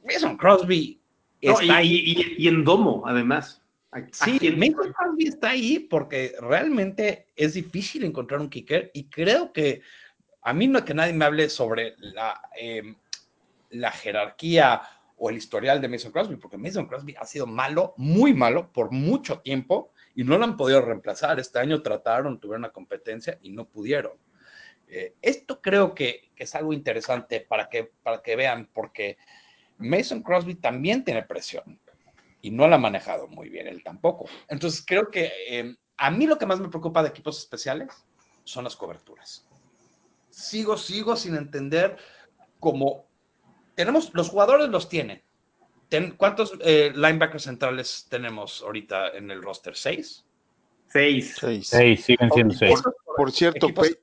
Mason 0.04 0.36
Crosby 0.36 1.00
No, 1.42 1.52
está 1.52 1.64
y, 1.64 1.70
ahí. 1.70 2.34
y- 2.38 2.48
en 2.48 2.64
domo, 2.64 3.02
además. 3.06 3.62
¿A- 3.92 3.98
a 3.98 4.02
Sí, 4.12 4.38
quién- 4.38 4.58
Mason 4.58 4.92
Crosby 4.92 5.26
está 5.28 5.50
ahí 5.50 5.78
porque 5.80 6.34
realmente 6.40 7.26
es 7.36 7.54
difícil 7.54 8.04
encontrar 8.04 8.40
un 8.40 8.50
kicker 8.50 8.90
y 8.94 9.04
creo 9.04 9.52
que 9.52 9.82
a 10.42 10.52
mí 10.52 10.66
no 10.66 10.78
es 10.78 10.84
que 10.84 10.94
nadie 10.94 11.12
me 11.12 11.24
hable 11.24 11.48
sobre 11.48 11.94
la, 11.98 12.40
eh, 12.58 12.94
la 13.70 13.90
jerarquía 13.92 14.80
o 15.18 15.28
el 15.28 15.36
historial 15.36 15.80
de 15.80 15.88
Mason 15.88 16.12
Crosby, 16.12 16.36
porque 16.36 16.56
Mason 16.56 16.86
Crosby 16.86 17.14
ha 17.18 17.26
sido 17.26 17.46
malo, 17.46 17.94
muy 17.98 18.32
malo 18.32 18.72
por 18.72 18.90
mucho 18.90 19.40
tiempo 19.40 19.92
y 20.20 20.24
no 20.24 20.36
lo 20.36 20.44
han 20.44 20.58
podido 20.58 20.82
reemplazar. 20.82 21.40
Este 21.40 21.60
año 21.60 21.80
trataron, 21.80 22.38
tuvieron 22.38 22.60
una 22.60 22.72
competencia 22.72 23.38
y 23.40 23.52
no 23.52 23.64
pudieron. 23.64 24.18
Eh, 24.86 25.14
esto 25.22 25.62
creo 25.62 25.94
que, 25.94 26.30
es 26.36 26.54
algo 26.54 26.74
interesante 26.74 27.40
para 27.40 27.70
que, 27.70 27.90
para 28.02 28.20
que 28.20 28.36
vean, 28.36 28.68
porque 28.70 29.16
Mason 29.78 30.22
Crosby 30.22 30.56
también 30.56 31.04
tiene 31.04 31.22
presión 31.22 31.80
y 32.42 32.50
no 32.50 32.68
la 32.68 32.76
ha 32.76 32.78
manejado 32.78 33.28
muy 33.28 33.48
bien 33.48 33.66
él 33.66 33.82
tampoco. 33.82 34.26
Entonces 34.48 34.84
creo 34.86 35.10
que 35.10 35.32
eh, 35.48 35.74
a 35.96 36.10
mí 36.10 36.26
lo 36.26 36.36
que 36.36 36.44
más 36.44 36.60
me 36.60 36.68
preocupa 36.68 37.02
de 37.02 37.08
equipos 37.08 37.38
especiales 37.38 37.88
son 38.44 38.64
las 38.64 38.76
coberturas. 38.76 39.48
Sigo, 40.28 40.76
sigo 40.76 41.16
sin 41.16 41.34
entender 41.34 41.96
cómo 42.58 43.06
tenemos, 43.74 44.12
los 44.12 44.28
jugadores 44.28 44.68
los 44.68 44.90
tienen. 44.90 45.22
Ten- 45.90 46.12
¿Cuántos 46.16 46.54
eh, 46.60 46.92
linebackers 46.94 47.42
centrales 47.42 48.06
tenemos 48.08 48.62
ahorita 48.62 49.08
en 49.10 49.30
el 49.30 49.42
roster? 49.42 49.76
¿Seis? 49.76 50.24
Seis. 50.88 51.36
Seis. 51.38 51.68
Sí, 51.68 51.96
siguen 51.96 52.30
siendo 52.32 52.54
seis. 52.54 52.80
Por 53.16 53.32
cierto, 53.32 53.68
per- 53.74 54.00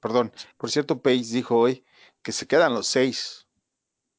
perdón, 0.00 0.32
por 0.56 0.70
cierto, 0.70 1.00
Pace 1.00 1.32
dijo 1.34 1.56
hoy 1.58 1.84
que 2.22 2.32
se 2.32 2.46
quedan 2.46 2.74
los 2.74 2.86
seis. 2.86 3.46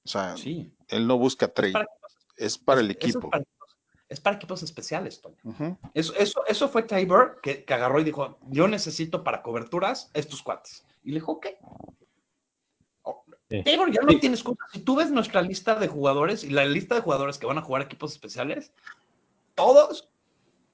O 0.05 0.09
sea, 0.09 0.37
Sí. 0.37 0.71
él 0.87 1.05
no 1.07 1.17
busca 1.17 1.47
Es 1.47 1.53
trade, 1.53 1.73
para, 1.73 1.87
es 2.37 2.57
para 2.57 2.81
el 2.81 2.91
es 2.91 2.95
equipo. 2.97 3.29
para 3.29 3.43
es 4.09 4.19
para 4.19 4.35
equipos 4.35 4.61
especiales, 4.61 5.21
Toño. 5.21 5.37
Eso, 5.93 6.13
eso, 6.15 6.43
eso 6.45 6.67
fue 6.69 6.83
Tabor 6.83 7.39
que, 7.41 7.63
que 7.63 7.73
agarró 7.73 7.99
y 7.99 8.03
dijo: 8.03 8.37
Yo 8.49 8.67
necesito 8.67 9.23
para 9.23 9.41
coberturas 9.41 10.11
estos 10.13 10.43
cuates. 10.43 10.85
Y 11.03 11.09
le 11.11 11.15
dijo: 11.15 11.31
Ok. 11.33 11.47
Sí. 13.51 13.63
Tabor 13.63 13.91
ya 13.91 14.01
no 14.01 14.11
Sí. 14.11 14.19
tiene 14.19 14.35
excusa. 14.35 14.63
Si 14.71 14.79
tú 14.79 14.95
ves 14.95 15.11
nuestra 15.11 15.41
lista 15.41 15.75
de 15.75 15.87
jugadores 15.89 16.43
y 16.45 16.49
la 16.51 16.63
lista 16.65 16.95
de 16.95 17.01
jugadores 17.01 17.37
que 17.37 17.45
van 17.45 17.57
a 17.57 17.61
jugar 17.61 17.81
equipos 17.83 18.13
especiales, 18.13 18.71
todos 19.55 20.09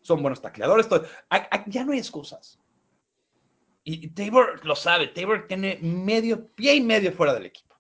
son 0.01 0.21
buenos 0.21 0.41
tacleadores. 0.41 0.87
todo- 0.87 1.05
a- 1.29 1.35
a- 1.51 1.65
ya 1.67 1.83
no 1.83 1.91
hay 1.93 1.97
excusas. 1.99 2.59
Y, 3.83 4.05
y 4.05 4.09
Tabor 4.09 4.63
lo 4.65 4.75
sabe. 4.75 5.07
Tabor 5.07 5.47
tiene 5.47 5.79
medio 5.81 6.47
pie 6.53 6.75
y 6.75 6.81
medio 6.81 7.11
fuera 7.11 7.33
del 7.33 7.47
equipo. 7.47 7.75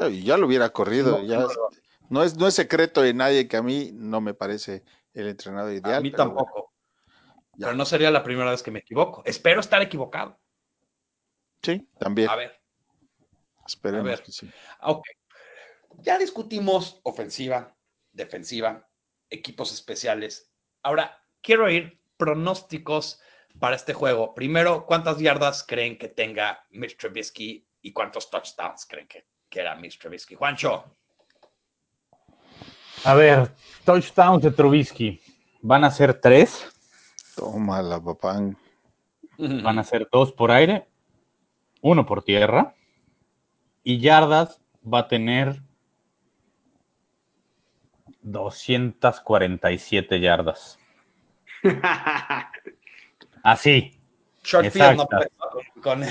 Ay, 0.00 0.22
Ya 0.24 0.36
lo 0.38 0.46
hubiera 0.46 0.70
corrido. 0.70 1.18
No, 1.18 1.24
ya 1.24 1.40
no, 1.40 1.50
es- 1.50 1.58
no, 2.08 2.22
es, 2.22 2.36
no 2.36 2.46
es 2.48 2.54
secreto 2.54 3.02
de 3.02 3.12
nadie 3.14 3.46
que 3.46 3.56
a 3.58 3.62
mí 3.62 3.90
no 3.92 4.20
me 4.22 4.32
parece 4.34 4.84
el 5.12 5.28
entrenador 5.28 5.72
ideal. 5.72 5.96
a 5.96 6.00
mí 6.00 6.10
pero 6.10 6.24
tampoco. 6.24 6.72
Pero 7.58 7.74
no 7.74 7.84
sería 7.84 8.10
la 8.10 8.24
primera 8.24 8.50
vez 8.50 8.62
que 8.62 8.70
me 8.72 8.78
equivoco. 8.80 9.22
Espero 9.26 9.60
estar 9.60 9.80
equivocado. 9.82 10.38
Sí, 11.62 11.86
también. 11.98 12.28
A 12.30 12.36
ver. 12.36 12.60
Esperemos 13.66 14.06
a 14.06 14.10
ver. 14.10 14.22
que 14.22 14.32
sí. 14.32 14.50
Ok. 14.82 15.02
Ya 15.98 16.18
discutimos 16.18 17.00
ofensiva, 17.04 17.76
defensiva, 18.12 18.88
equipos 19.30 19.72
especiales. 19.72 20.50
Ahora, 20.82 21.22
quiero 21.40 21.70
ir 21.70 22.00
pronósticos 22.16 23.20
para 23.60 23.76
este 23.76 23.94
juego. 23.94 24.34
Primero, 24.34 24.86
¿cuántas 24.86 25.18
yardas 25.18 25.62
creen 25.62 25.96
que 25.98 26.08
tenga 26.08 26.64
Mitch 26.70 26.96
Trubisky 26.96 27.66
y 27.80 27.92
cuántos 27.92 28.28
touchdowns 28.30 28.86
creen 28.86 29.06
que, 29.06 29.26
que 29.48 29.60
era 29.60 29.76
Mitch 29.76 29.98
Trubisky? 29.98 30.34
Juancho. 30.34 30.84
A 33.04 33.14
ver, 33.14 33.52
touchdowns 33.84 34.42
de 34.42 34.50
Trubisky. 34.50 35.20
Van 35.62 35.84
a 35.84 35.90
ser 35.90 36.20
tres, 36.20 36.66
Toma 37.36 37.82
la 37.82 38.00
papá. 38.00 38.40
van 39.38 39.78
a 39.78 39.84
ser 39.84 40.08
dos 40.10 40.32
por 40.32 40.50
aire, 40.50 40.86
uno 41.82 42.04
por 42.06 42.22
tierra. 42.22 42.74
Y 43.84 43.98
yardas 44.00 44.60
va 44.82 45.00
a 45.00 45.08
tener 45.08 45.60
247 48.22 50.20
yardas. 50.20 50.78
Así. 53.42 53.98
Short 54.42 54.66
field, 54.70 54.96
no 54.96 55.06
puede- 55.06 55.30
con- 55.82 56.02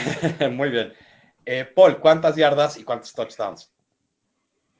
Muy 0.55 0.69
bien. 0.69 0.93
Eh, 1.45 1.65
Paul, 1.65 1.97
¿cuántas 1.99 2.35
yardas 2.35 2.77
y 2.77 2.83
cuántos 2.83 3.13
touchdowns? 3.13 3.71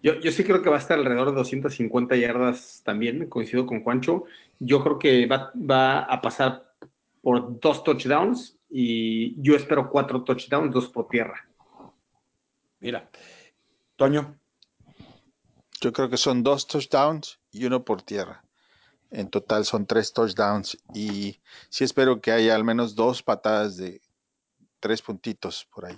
Yo, 0.01 0.19
yo 0.19 0.32
sí 0.32 0.43
creo 0.43 0.62
que 0.62 0.69
va 0.69 0.75
a 0.75 0.79
estar 0.79 0.97
alrededor 0.97 1.29
de 1.32 1.36
250 1.38 2.15
yardas 2.15 2.82
también, 2.84 3.27
coincido 3.29 3.65
con 3.65 3.84
Juancho. 3.84 4.25
Yo 4.60 4.84
creo 4.84 4.99
que 4.99 5.25
va, 5.27 5.51
va 5.56 5.99
a 6.01 6.21
pasar 6.21 6.73
por 7.21 7.60
dos 7.60 7.84
touchdowns 7.84 8.58
y 8.69 9.41
yo 9.41 9.56
espero 9.56 9.89
cuatro 9.89 10.23
touchdowns, 10.23 10.73
dos 10.73 10.89
por 10.89 11.08
tierra. 11.08 11.47
Mira. 12.84 13.10
Toño. 13.96 14.38
Yo 15.80 15.93
creo 15.93 16.10
que 16.10 16.17
son 16.17 16.43
dos 16.43 16.67
touchdowns 16.67 17.39
y 17.50 17.65
uno 17.65 17.86
por 17.86 18.02
tierra. 18.02 18.43
En 19.10 19.30
total 19.30 19.63
son 19.63 19.86
tres 19.86 20.12
touchdowns 20.12 20.78
y 20.93 21.39
sí 21.69 21.86
espero 21.86 22.19
que 22.19 22.32
haya 22.34 22.56
al 22.56 22.65
menos 22.65 22.93
dos 22.96 23.24
patadas 23.24 23.78
de 23.78 24.02
tres 24.82 25.02
puntitos 25.02 25.65
por 25.74 25.86
ahí. 25.86 25.98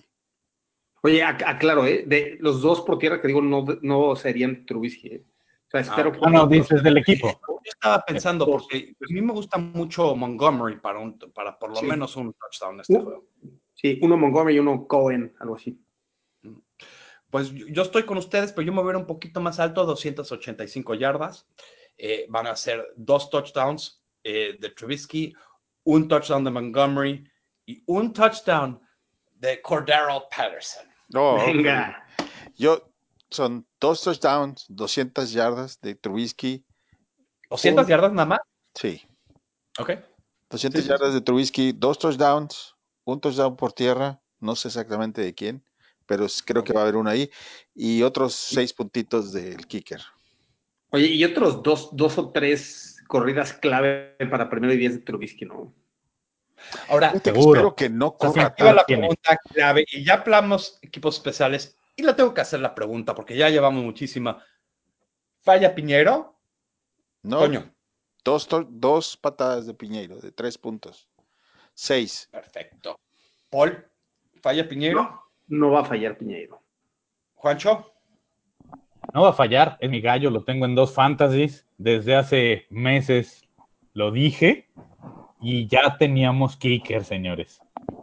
Oye, 1.02 1.24
ac- 1.24 1.43
aclaro, 1.48 1.88
¿eh? 1.88 2.04
De 2.06 2.38
los 2.39 2.62
dos 2.62 2.82
por 2.82 3.00
tierra 3.00 3.19
que 3.19 3.30
digo 3.30 3.41
no, 3.41 3.65
no 3.82 4.15
serían 4.15 4.63
Trubisky. 4.65 5.08
¿eh? 5.08 5.24
O 5.67 5.69
sea, 5.71 5.80
espero 5.82 6.12
Ah, 6.15 6.19
Ah, 6.21 6.30
no, 6.30 6.48
dices 6.48 6.84
del 6.84 6.98
equipo. 6.98 7.41
Yo 7.48 7.60
estaba 7.71 8.04
pensando, 8.06 8.45
porque 8.45 8.95
a 9.02 9.12
mí 9.13 9.21
me 9.21 9.34
gusta 9.34 9.58
mucho 9.58 10.15
Montgomery 10.15 10.80
para, 10.80 11.00
un, 11.00 11.17
para 11.34 11.58
por 11.58 11.71
lo 11.71 11.78
Sí. 11.78 11.88
menos 11.88 12.15
un 12.15 12.32
touchdown 12.34 12.76
en 12.76 12.82
este 12.82 12.93
Uh. 12.98 13.04
juego. 13.04 13.26
Sí, 13.74 13.98
uno 14.04 14.17
Montgomery 14.17 14.56
y 14.58 14.60
uno 14.60 14.86
Cohen, 14.88 15.34
algo 15.39 15.56
así. 15.56 15.80
Pues 17.29 17.51
yo 17.51 17.81
estoy 17.81 18.03
con 18.05 18.17
ustedes, 18.17 18.51
pero 18.53 18.65
yo 18.65 18.71
me 18.71 18.77
voy 18.81 18.85
a 18.85 18.93
ver 18.93 18.95
un 18.97 19.07
poquito 19.07 19.41
más 19.41 19.59
alto, 19.59 19.85
285 19.85 20.93
yardas. 20.95 21.47
Eh, 21.97 22.25
van 22.29 22.47
a 22.47 22.55
ser 22.55 22.85
dos 22.95 23.29
touchdowns 23.29 24.01
eh, 24.23 24.57
de 24.59 24.69
Trubisky, 24.69 25.33
un 25.83 26.07
touchdown 26.07 26.43
de 26.43 26.51
Montgomery 26.51 27.29
y 27.65 27.83
un 27.88 28.11
touchdown 28.13 28.79
de 29.33 29.61
Cordero 29.61 30.27
Patterson. 30.35 30.85
No, 31.09 31.35
ok. 31.35 31.45
Venga. 31.47 32.07
Yo 32.55 32.91
son 33.29 33.67
dos 33.79 34.01
touchdowns, 34.01 34.65
200 34.69 35.31
yardas 35.31 35.79
de 35.81 35.95
Trubisky. 35.95 36.65
200 37.49 37.83
Un- 37.85 37.89
yardas 37.89 38.11
nada 38.13 38.25
más. 38.27 38.39
Sí, 38.73 39.01
Ok. 39.79 39.91
200 40.49 40.81
Sí, 40.81 40.85
sí, 40.85 40.89
yardas 40.89 41.13
de 41.13 41.21
Trubisky, 41.21 41.71
dos 41.73 41.97
touchdowns, 41.99 42.75
un 43.03 43.19
touchdown 43.19 43.55
por 43.57 43.73
tierra, 43.73 44.21
no 44.39 44.55
sé 44.55 44.67
exactamente 44.69 45.21
de 45.21 45.33
quién, 45.33 45.65
pero 46.06 46.28
creo 46.46 46.63
que 46.63 46.74
va 46.74 46.82
a 46.82 46.84
haber 46.84 46.96
uno 46.96 47.10
ahí, 47.10 47.30
y 47.74 48.04
otros 48.04 48.34
seis 48.34 48.74
puntitos 48.74 49.32
del 49.34 49.65
kicker. 49.68 50.02
Oye, 50.91 51.08
y 51.08 51.24
otros 51.24 51.62
dos, 51.63 51.89
dos 51.94 52.18
o 52.18 52.32
tres 52.32 52.98
corridas 53.08 53.54
clave 53.54 54.15
para 54.30 54.50
primero 54.50 54.74
y 54.74 54.78
diez 54.78 54.94
de 54.94 55.00
Trubisky, 55.02 55.46
¿no? 55.46 55.74
Ahora, 56.89 57.12
espero 57.12 57.76
que 57.76 57.89
no 57.89 58.18
corra 58.18 58.56
la 58.58 58.86
pregunta 58.86 59.38
clave 59.54 59.86
y 59.91 60.04
ya 60.04 60.15
hablamos 60.15 60.80
equipos 60.82 61.15
especiales 61.18 61.78
y 61.96 62.04
la 62.04 62.15
tengo 62.15 62.34
que 62.34 62.41
hacer 62.41 62.60
la 62.60 62.74
pregunta 62.74 63.13
porque 63.13 63.36
ya 63.36 63.50
llevamos 63.50 63.84
muchísima. 63.84 64.44
¿Falla 65.41 65.76
Piñero? 65.76 66.39
No, 67.22 67.39
Coño. 67.39 67.74
dos, 68.24 68.48
dos 68.70 69.18
patadas 69.18 69.68
de 69.68 69.74
Piñeiro, 69.74 70.18
de 70.18 70.32
tres 70.32 70.58
puntos. 70.58 71.08
Seis. 71.74 72.30
Perfecto. 72.32 73.00
Paul, 73.50 73.86
¿falla 74.41 74.68
Piñero? 74.68 75.04
No, 75.04 75.24
no 75.47 75.71
va 75.71 75.81
a 75.81 75.86
fallar 75.86 76.17
Piñeiro. 76.17 76.62
Juancho, 77.36 77.91
No 79.13 79.21
va 79.23 79.29
a 79.29 79.34
fallar, 79.34 79.77
es 79.79 79.89
mi 79.89 80.01
gallo, 80.01 80.29
lo 80.31 80.43
tengo 80.43 80.65
en 80.65 80.75
dos 80.75 80.93
fantasies. 80.93 81.65
Desde 81.77 82.15
hace 82.15 82.65
meses 82.69 83.43
lo 83.93 84.12
dije 84.12 84.69
y 85.41 85.67
ya 85.67 85.97
teníamos 85.97 86.58
kicker, 86.58 87.03
señores. 87.03 87.60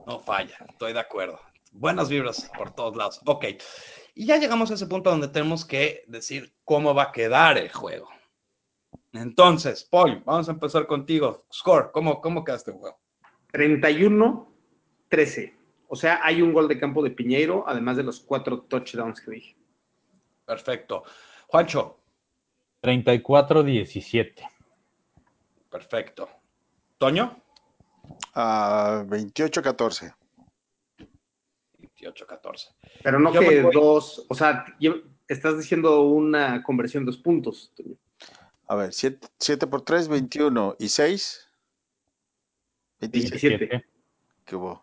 no 0.07 0.20
falla, 0.20 0.57
estoy 0.68 0.92
de 0.92 1.00
acuerdo. 1.00 1.40
Buenas 1.72 2.09
vibras 2.09 2.50
por 2.57 2.70
todos 2.74 2.96
lados. 2.96 3.20
Ok. 3.26 3.46
Y 4.14 4.26
ya 4.26 4.37
llegamos 4.37 4.70
a 4.70 4.74
ese 4.74 4.87
punto 4.87 5.11
donde 5.11 5.28
tenemos 5.28 5.64
que 5.64 6.05
decir 6.07 6.52
cómo 6.64 6.94
va 6.94 7.05
a 7.05 7.12
quedar 7.12 7.57
el 7.57 7.72
juego. 7.72 8.09
Entonces, 9.14 9.85
Paul, 9.90 10.22
vamos 10.24 10.48
a 10.48 10.52
empezar 10.52 10.87
contigo. 10.87 11.46
Score, 11.52 11.90
¿cómo, 11.92 12.20
cómo 12.20 12.44
queda 12.44 12.57
este 12.57 12.72
juego? 12.72 12.98
31-13. 13.52 15.55
O 15.92 15.96
sea, 15.96 16.20
hay 16.22 16.40
un 16.40 16.55
gol 16.55 16.68
de 16.68 16.78
campo 16.81 17.02
de 17.02 17.11
Piñeiro, 17.11 17.64
además 17.68 17.98
de 17.98 18.02
los 18.02 18.18
cuatro 18.20 18.62
touchdowns 18.62 19.20
que 19.20 19.31
dije. 19.33 19.57
Perfecto. 20.46 21.02
Juancho, 21.48 22.00
34-17. 22.83 24.42
perfecto. 25.68 26.31
Toño, 26.96 27.37
Ah, 28.35 29.05
28-14. 29.07 30.14
28-14. 31.78 32.68
Pero 33.02 33.18
no 33.20 33.31
Yo 33.35 33.40
que 33.40 33.61
voy- 33.61 33.74
dos, 33.74 34.24
o 34.31 34.35
sea, 34.35 34.64
estás 35.28 35.59
diciendo 35.59 36.00
una 36.05 36.62
conversión 36.62 37.05
de 37.05 37.12
dos 37.12 37.20
puntos. 37.20 37.70
Toño. 37.76 37.96
A 38.66 38.76
ver, 38.76 38.94
7 38.94 39.66
por 39.66 39.83
3, 39.83 40.09
21. 40.09 40.74
¿Y 40.78 40.88
6? 40.88 41.46
27. 43.00 43.59
17. 43.59 43.85
¿Qué 44.46 44.57
hubo? 44.57 44.81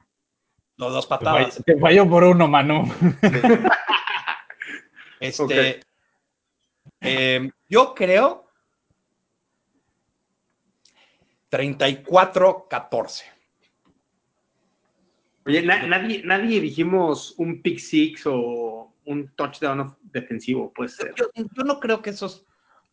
Los 0.79 0.93
dos 0.93 1.07
patadas. 1.07 1.61
te 1.65 1.77
falló 1.77 2.09
por 2.09 2.23
uno, 2.23 2.47
Manu. 2.47 2.83
Este, 5.21 5.81
eh, 7.01 7.51
yo 7.67 7.93
creo 7.93 8.45
34-14. 11.51 13.23
Oye, 15.45 15.61
na- 15.63 15.85
nadie, 15.87 16.21
nadie 16.23 16.61
dijimos 16.61 17.33
un 17.37 17.61
pick 17.61 17.79
six 17.79 18.21
o 18.27 18.93
un 19.05 19.27
touchdown 19.35 19.81
of- 19.81 19.97
defensivo, 20.03 20.71
puede 20.71 20.87
ser. 20.89 21.13
Yo, 21.15 21.25
yo 21.35 21.63
no 21.63 21.81
creo 21.81 22.01
que 22.01 22.11
eso 22.11 22.27
es 22.27 22.45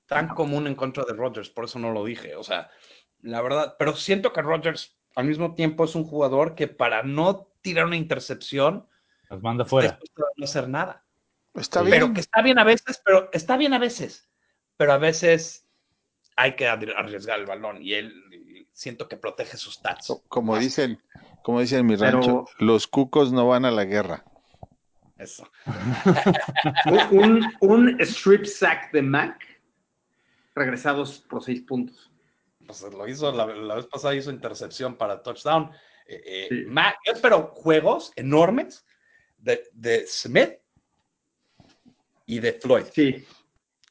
tan 0.07 0.27
común 0.29 0.67
en 0.67 0.75
contra 0.75 1.05
de 1.05 1.13
Rodgers, 1.13 1.49
por 1.51 1.67
eso 1.67 1.79
no 1.79 1.93
lo 1.93 2.05
dije. 2.05 2.35
O 2.35 2.43
sea, 2.43 2.69
la 3.23 3.41
verdad, 3.41 3.77
pero 3.79 3.95
siento 3.95 4.33
que 4.33 4.43
Rodgers 4.43 4.99
al 5.15 5.27
mismo 5.27 5.55
tiempo 5.55 5.85
es 5.85 5.95
un 5.95 6.03
jugador 6.05 6.57
que 6.57 6.67
para 6.67 7.05
no 7.05 7.53
tirar 7.67 7.87
una 7.87 7.97
intercepción, 7.97 8.87
Nos 9.29 9.43
manda 9.43 9.65
fuera. 9.65 9.99
no 10.37 10.45
hacer 10.45 10.69
nada. 10.69 11.05
Está 11.55 11.81
bien. 11.83 11.91
Pero 11.91 12.13
que 12.15 12.21
está 12.21 12.43
bien 12.43 12.59
a 12.61 12.65
veces, 12.65 13.03
pero 13.05 13.29
está 13.33 13.57
bien 13.57 13.73
a 13.75 13.79
veces. 13.81 14.29
Pero 14.77 14.93
a 14.93 14.99
veces 14.99 15.67
hay 16.37 16.55
que 16.55 16.69
arri- 16.69 16.95
arriesgar 16.97 17.41
el 17.41 17.47
balón 17.47 17.83
y 17.83 17.95
él 17.95 18.13
y 18.33 18.69
siento 18.73 19.09
que 19.09 19.17
protege 19.17 19.57
sus 19.57 19.75
stats. 19.75 20.07
Co- 20.07 20.23
Como 20.29 20.57
dicen, 20.59 21.03
como 21.43 21.61
dicen 21.61 21.81
en 21.81 21.87
mi 21.87 21.97
Pero- 21.97 22.21
rancho, 22.21 22.45
los 22.59 22.87
cucos 22.87 23.33
no 23.33 23.49
van 23.49 23.65
a 23.65 23.71
la 23.73 23.85
guerra. 23.85 24.23
Eso. 25.19 25.51
Un, 26.87 27.19
un, 27.19 27.53
un 27.61 28.01
strip 28.03 28.45
sack 28.45 28.93
de 28.93 29.03
Mac 29.03 29.41
regresados 30.55 31.19
por 31.29 31.43
seis 31.43 31.63
puntos. 31.63 32.13
Pues 32.67 32.83
lo 32.83 33.09
hizo, 33.09 33.33
la, 33.33 33.47
la 33.47 33.75
vez 33.77 33.87
pasada 33.87 34.15
hizo 34.15 34.31
intercepción 34.31 34.97
para 34.97 35.23
touchdown. 35.23 35.71
Eh, 36.09 36.47
Sí. 36.49 36.65
Ma- 36.67 36.95
yo 37.05 37.13
espero 37.13 37.49
juegos 37.55 38.13
enormes 38.17 38.85
de, 39.39 39.65
de 39.73 40.07
Smith 40.07 40.53
y 42.27 42.39
de 42.41 42.53
Floyd. 42.55 42.85
Sí. 42.93 43.25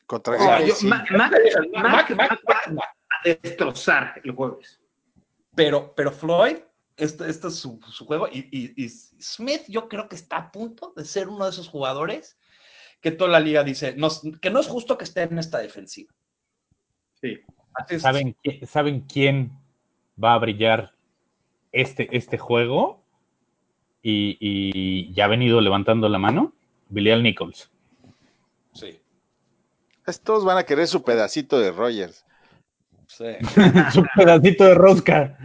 Contra 0.06 0.36
O 0.36 0.40
sea, 0.40 0.62
yo- 0.66 0.76
sí. 0.76 0.88
Ma- 0.88 1.06
Mac, 1.12 1.32
Mac- 1.74 2.12
Mac 2.16 2.16
Mac- 2.16 2.78
va 2.78 2.84
a 2.84 3.24
destrozar 3.24 4.22
el 4.24 4.32
jueves. 4.32 4.80
Pero, 5.56 5.94
pero 5.96 6.12
Floyd, 6.12 6.58
este, 6.98 7.30
este 7.30 7.48
es 7.48 7.56
su, 7.56 7.80
su 7.90 8.06
juego. 8.06 8.28
Y, 8.32 8.48
y- 8.52 8.74
y 8.86 8.90
Smith, 8.90 9.64
yo 9.68 9.88
creo 9.90 10.08
que 10.08 10.16
está 10.16 10.38
a 10.38 10.52
punto 10.52 10.94
de 10.96 11.06
ser 11.06 11.28
uno 11.28 11.46
de 11.46 11.52
esos 11.52 11.68
jugadores 11.70 12.38
que 13.02 13.12
toda 13.12 13.30
la 13.30 13.40
liga 13.40 13.64
dice 13.64 13.94
no, 13.96 14.10
que 14.42 14.50
no 14.50 14.60
es 14.60 14.68
justo 14.68 14.98
que 14.98 15.04
esté 15.04 15.24
en 15.24 15.38
esta 15.38 15.60
defensiva. 15.60 16.14
Sí. 17.22 17.40
¿Saben, 18.00 18.38
¿Saben 18.66 19.02
quién 19.02 19.52
va 20.22 20.34
a 20.34 20.40
brillar 20.40 20.95
este, 21.82 22.16
este 22.16 22.38
juego? 22.38 23.04
Y, 24.02 24.38
y 24.40 25.14
ya 25.14 25.26
ha 25.26 25.28
venido 25.28 25.62
levantando 25.62 26.08
la 26.10 26.20
mano. 26.20 26.54
Bilal 26.90 27.24
Nichols. 27.24 27.72
Sí, 28.74 29.00
Estos 30.06 30.44
van 30.46 30.58
a 30.58 30.64
querer 30.64 30.88
su 30.88 31.04
pedacito 31.04 31.60
de 31.60 31.72
Rogers. 31.72 32.26
sí. 33.08 33.26
Su 33.94 34.06
pedacito 34.16 34.66
de 34.66 34.76
rosca. 34.76 35.38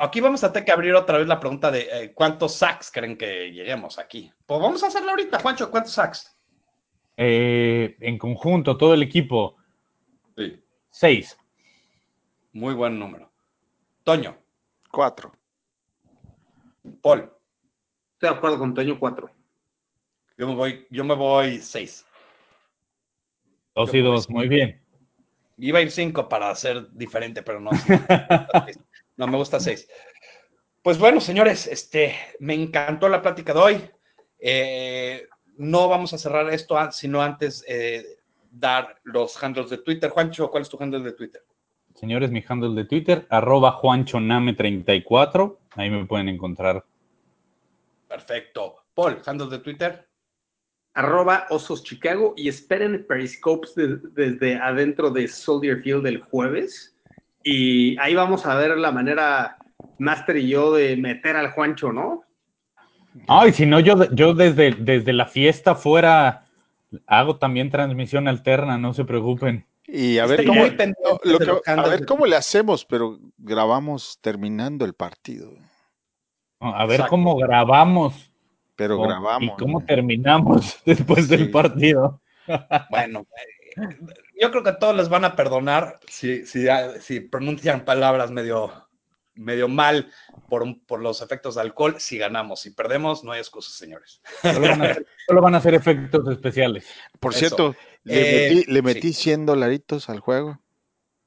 Aquí 0.00 0.20
vamos 0.20 0.42
a 0.44 0.52
tener 0.52 0.64
que 0.64 0.72
abrir 0.72 0.94
otra 0.94 1.18
vez 1.18 1.26
la 1.26 1.38
pregunta 1.40 1.70
de 1.70 1.80
eh, 1.92 2.12
cuántos 2.14 2.54
sacks 2.54 2.90
creen 2.92 3.16
que 3.18 3.50
lleguemos 3.52 3.98
aquí. 3.98 4.32
Pues 4.46 4.60
vamos 4.60 4.82
a 4.82 4.86
hacerla 4.86 5.10
ahorita, 5.10 5.40
Juancho. 5.40 5.70
¿Cuántos 5.70 5.92
sacks? 5.92 6.36
Eh, 7.16 7.96
en 8.00 8.18
conjunto, 8.18 8.76
todo 8.76 8.94
el 8.94 9.02
equipo, 9.02 9.56
Sí. 10.36 10.60
seis. 10.90 11.36
Muy 12.52 12.74
buen 12.74 12.98
número. 12.98 13.30
Toño, 14.04 14.36
Cuatro. 14.94 15.32
Paul, 17.02 17.28
Estoy 18.12 18.30
de 18.30 18.36
acuerdo 18.36 18.58
con 18.60 18.74
Toño 18.74 18.96
4. 18.98 19.28
yo 20.38 20.46
me 20.46 20.54
voy, 20.54 20.86
yo 20.88 21.04
me 21.04 21.14
voy 21.14 21.58
seis. 21.58 22.06
Dos 23.74 23.90
Yo 23.90 23.98
y 23.98 24.02
voy 24.02 24.10
dos, 24.12 24.30
muy 24.30 24.46
bien. 24.46 24.80
Iba 25.58 25.80
a 25.80 25.82
ir 25.82 25.90
cinco 25.90 26.28
para 26.28 26.54
ser 26.54 26.92
diferente, 26.92 27.42
pero 27.42 27.58
no. 27.58 27.70
no, 29.16 29.26
me 29.26 29.36
gusta 29.36 29.58
seis. 29.58 29.88
Pues 30.80 30.96
bueno, 30.96 31.20
señores, 31.20 31.66
este, 31.66 32.14
me 32.38 32.54
encantó 32.54 33.08
la 33.08 33.20
plática 33.20 33.52
de 33.52 33.60
hoy. 33.60 33.90
Eh, 34.38 35.26
no 35.56 35.88
vamos 35.88 36.12
a 36.12 36.18
cerrar 36.18 36.48
esto 36.50 36.76
sino 36.92 37.20
antes 37.20 37.64
eh, 37.66 38.20
dar 38.48 39.00
los 39.02 39.42
handles 39.42 39.70
de 39.70 39.78
Twitter. 39.78 40.10
Juancho, 40.10 40.50
¿cuál 40.50 40.62
es 40.62 40.68
tu 40.68 40.80
handle 40.80 41.02
de 41.02 41.12
Twitter? 41.12 41.42
Señores, 41.94 42.30
mi 42.30 42.42
handle 42.46 42.74
de 42.74 42.84
Twitter, 42.86 43.26
arroba 43.30 43.72
juanchoname34. 43.80 45.56
Ahí 45.76 45.90
me 45.90 46.04
pueden 46.06 46.28
encontrar. 46.28 46.84
Perfecto. 48.08 48.76
Paul, 48.94 49.18
handle 49.24 49.48
de 49.48 49.58
Twitter. 49.58 50.06
Arroba 50.94 51.46
Osos 51.50 51.82
Chicago 51.82 52.34
y 52.36 52.48
esperen 52.48 53.04
Periscopes 53.08 53.74
de- 53.74 53.98
desde 54.12 54.54
adentro 54.56 55.10
de 55.10 55.26
Soldier 55.26 55.82
Field 55.82 56.06
el 56.06 56.20
jueves. 56.20 56.96
Y 57.42 57.98
ahí 57.98 58.14
vamos 58.14 58.46
a 58.46 58.54
ver 58.56 58.76
la 58.78 58.92
manera 58.92 59.56
Master 59.98 60.36
y 60.36 60.48
yo 60.48 60.72
de 60.72 60.96
meter 60.96 61.36
al 61.36 61.50
Juancho, 61.50 61.92
¿no? 61.92 62.22
Ay, 63.28 63.52
si 63.52 63.66
no, 63.66 63.80
yo, 63.80 64.08
yo 64.12 64.34
desde, 64.34 64.72
desde 64.72 65.12
la 65.12 65.26
fiesta 65.26 65.74
fuera 65.74 66.46
hago 67.06 67.36
también 67.36 67.70
transmisión 67.70 68.28
alterna, 68.28 68.78
no 68.78 68.94
se 68.94 69.04
preocupen. 69.04 69.64
Y 69.86 70.18
a 70.18 70.26
ver, 70.26 70.44
cómo, 70.46 70.64
lo 70.64 71.38
que- 71.38 71.60
a 71.70 71.88
ver 71.88 72.06
cómo 72.06 72.26
le 72.26 72.36
hacemos, 72.36 72.84
pero 72.84 73.18
grabamos 73.36 74.18
terminando 74.22 74.84
el 74.84 74.94
partido. 74.94 75.52
A 76.60 76.86
ver 76.86 76.94
Exacto. 76.96 77.10
cómo 77.10 77.36
grabamos 77.36 78.32
Pero 78.76 78.96
cómo- 78.96 79.08
grabamos. 79.08 79.42
y 79.54 79.56
cómo 79.62 79.80
¿no? 79.80 79.86
terminamos 79.86 80.78
después 80.86 81.26
Sí. 81.26 81.36
del 81.36 81.50
partido. 81.50 82.20
Bueno, 82.90 83.26
eh, 83.76 83.96
yo 84.40 84.50
creo 84.50 84.62
que 84.62 84.72
todos 84.72 84.96
les 84.96 85.08
van 85.08 85.24
a 85.26 85.36
perdonar 85.36 86.00
si, 86.08 86.46
si, 86.46 86.66
si 87.00 87.20
pronuncian 87.20 87.84
palabras 87.84 88.30
medio, 88.30 88.72
medio 89.34 89.68
mal 89.68 90.10
por, 90.48 90.62
un- 90.62 90.80
por 90.86 91.00
los 91.00 91.20
efectos 91.20 91.56
de 91.56 91.60
alcohol. 91.60 91.96
Si 91.98 92.16
ganamos, 92.16 92.60
si 92.60 92.70
perdemos, 92.70 93.22
no 93.24 93.32
hay 93.32 93.40
excusas, 93.40 93.74
señores. 93.74 94.22
Solo 94.42 94.60
van 94.60 94.80
a 94.80 94.84
hacer, 94.90 95.06
solo 95.26 95.42
van 95.42 95.54
a 95.54 95.58
hacer 95.58 95.74
efectos 95.74 96.26
especiales. 96.28 96.86
Por 97.20 97.32
Eso. 97.32 97.38
cierto, 97.40 97.76
le 98.04 98.20
Eh, 98.20 98.48
metí, 98.54 98.70
le 98.70 98.78
sí. 98.78 98.82
metí 98.82 99.12
100 99.12 99.46
dolaritos 99.46 100.08
al 100.08 100.20
juego. 100.20 100.60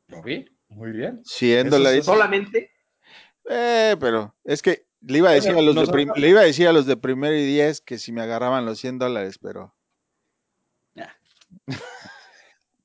¿Lo 0.08 0.22
vi? 0.22 0.46
Muy 0.70 0.92
bien. 0.92 1.22
100 1.26 1.68
Eso 1.68 1.68
es- 1.68 1.72
dolaritos. 1.72 2.06
Solamente 2.06 2.72
Eh, 3.50 3.96
pero 4.00 4.36
es 4.44 4.62
que 4.62 4.86
le 5.02 5.20
iba 5.20 5.30
a 5.30 5.34
decir 5.34 5.52
a 5.56 5.62
los 5.62 5.74
de 5.76 5.88
prim- 5.88 6.12
le 6.18 6.30
iba 6.30 6.42
a 6.42 6.44
decir 6.44 6.68
a 6.68 6.74
los 6.74 6.86
de 6.86 6.98
primero 6.98 7.34
y 7.36 7.46
10 7.46 7.80
que 7.82 7.98
si 7.98 8.12
me 8.12 8.22
agarraban 8.22 8.66
los 8.66 8.80
100 8.80 9.00
dólares, 9.00 9.40
pero 9.42 9.74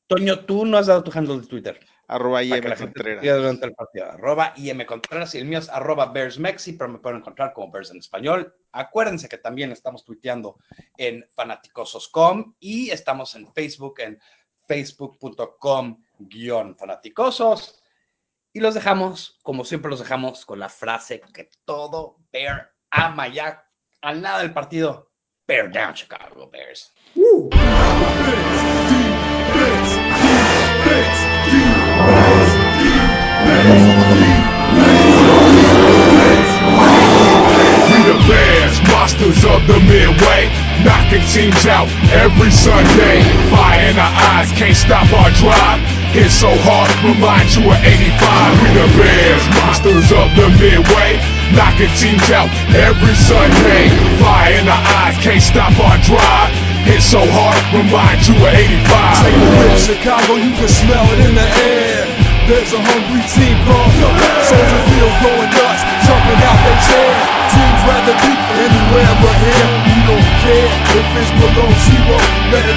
Toño, 0.07 0.45
tú 0.45 0.65
no 0.67 0.77
has 0.77 0.87
dado 0.87 1.03
tu 1.03 1.11
handle 1.17 1.41
de 1.41 1.47
Twitter. 1.47 1.81
Arroba 2.09 2.43
IM 2.43 2.63
Contreras. 2.77 3.23
durante 3.23 3.67
el 3.67 3.75
partido. 3.75 4.11
Arroba 4.11 4.53
IM 4.57 4.85
Contreras 4.85 5.35
y 5.35 5.39
el 5.39 5.45
mío 5.45 5.59
es 5.59 5.69
arroba 5.69 6.07
BearsMexi, 6.07 6.75
pero 6.75 6.91
me 6.91 6.99
pueden 6.99 7.19
encontrar 7.19 7.53
como 7.53 7.71
Bears 7.71 7.91
en 7.91 7.99
español. 7.99 8.55
Acuérdense 8.73 9.29
que 9.29 9.39
también 9.39 9.73
estamos 9.73 10.05
tuiteando 10.05 10.59
en 10.97 11.29
fanaticosos.com 11.35 12.55
y 12.61 12.91
estamos 12.91 13.35
en 13.35 13.53
Facebook 13.53 14.01
en 14.01 14.21
facebook.com 14.67 16.03
guion 16.19 16.77
fanaticosos. 16.77 17.83
Y 18.53 18.61
los 18.61 18.75
dejamos, 18.75 19.39
como 19.43 19.65
siempre 19.65 19.91
los 19.91 20.01
dejamos, 20.01 20.45
con 20.45 20.59
la 20.59 20.69
frase 20.69 21.23
que 21.33 21.51
todo 21.65 22.19
Bear 22.31 22.73
ama 22.91 23.29
ya 23.29 23.67
al 24.03 24.21
nada 24.21 24.41
del 24.41 24.53
partido. 24.53 25.11
Bear 25.47 25.71
down, 25.73 25.95
Chicago 25.95 26.49
Bears. 26.51 26.93
We 30.85 31.32
knocking 41.13 41.29
teams 41.29 41.67
out 41.67 41.89
every 42.17 42.51
Sunday. 42.51 43.21
Fire 43.53 43.91
in 43.91 43.99
our 43.99 44.15
eyes, 44.33 44.49
can't 44.53 44.77
stop 44.77 45.05
our 45.13 45.29
drive. 45.37 45.81
Hit 46.17 46.31
so 46.31 46.49
hard, 46.65 46.89
remind 47.05 47.53
you 47.53 47.69
of 47.69 47.77
85. 47.77 48.63
We 48.65 48.69
the 48.73 48.89
Bears, 48.97 49.45
monsters 49.61 50.09
of 50.09 50.29
the 50.37 50.49
Midway, 50.57 51.21
knocking 51.53 51.93
teams 52.01 52.25
out 52.33 52.49
every 52.73 53.17
Sunday. 53.29 53.93
Fire 54.25 54.57
in 54.57 54.69
our 54.69 54.85
eyes, 55.05 55.17
can't 55.21 55.43
stop 55.45 55.77
our 55.85 56.01
drive. 56.01 56.53
Hit 56.89 57.05
so 57.05 57.21
hard, 57.21 57.61
remind 57.77 58.25
you 58.25 58.33
of 58.33 58.49
85. 58.49 59.21
Take 59.21 59.37
a 59.37 59.49
whip, 59.61 59.77
Chicago, 59.77 60.33
you 60.41 60.53
can 60.57 60.69
smell 60.69 61.05
it 61.13 61.21
in 61.29 61.35
the 61.37 61.49
air. 61.61 62.33
There's 62.49 62.73
a 62.75 62.81
hungry 62.81 63.23
team 63.31 63.55
called 63.69 63.95
the 64.03 64.11
Soldier 64.49 64.83
Field 64.91 65.15
going 65.23 65.51
nuts, 65.55 65.83
jumping 66.09 66.41
out 66.43 66.59
their 66.67 66.81
chair. 66.91 67.15
Teams 67.55 67.83
rather 67.87 68.17
be 68.19 68.33
anywhere 68.67 69.15
but 69.23 69.37
here. 69.47 69.69
We 69.87 69.97
don't 70.11 70.22
care 70.43 70.71
if 70.99 71.07
it's 71.23 71.31
below 71.39 71.71
zero. 71.87 72.19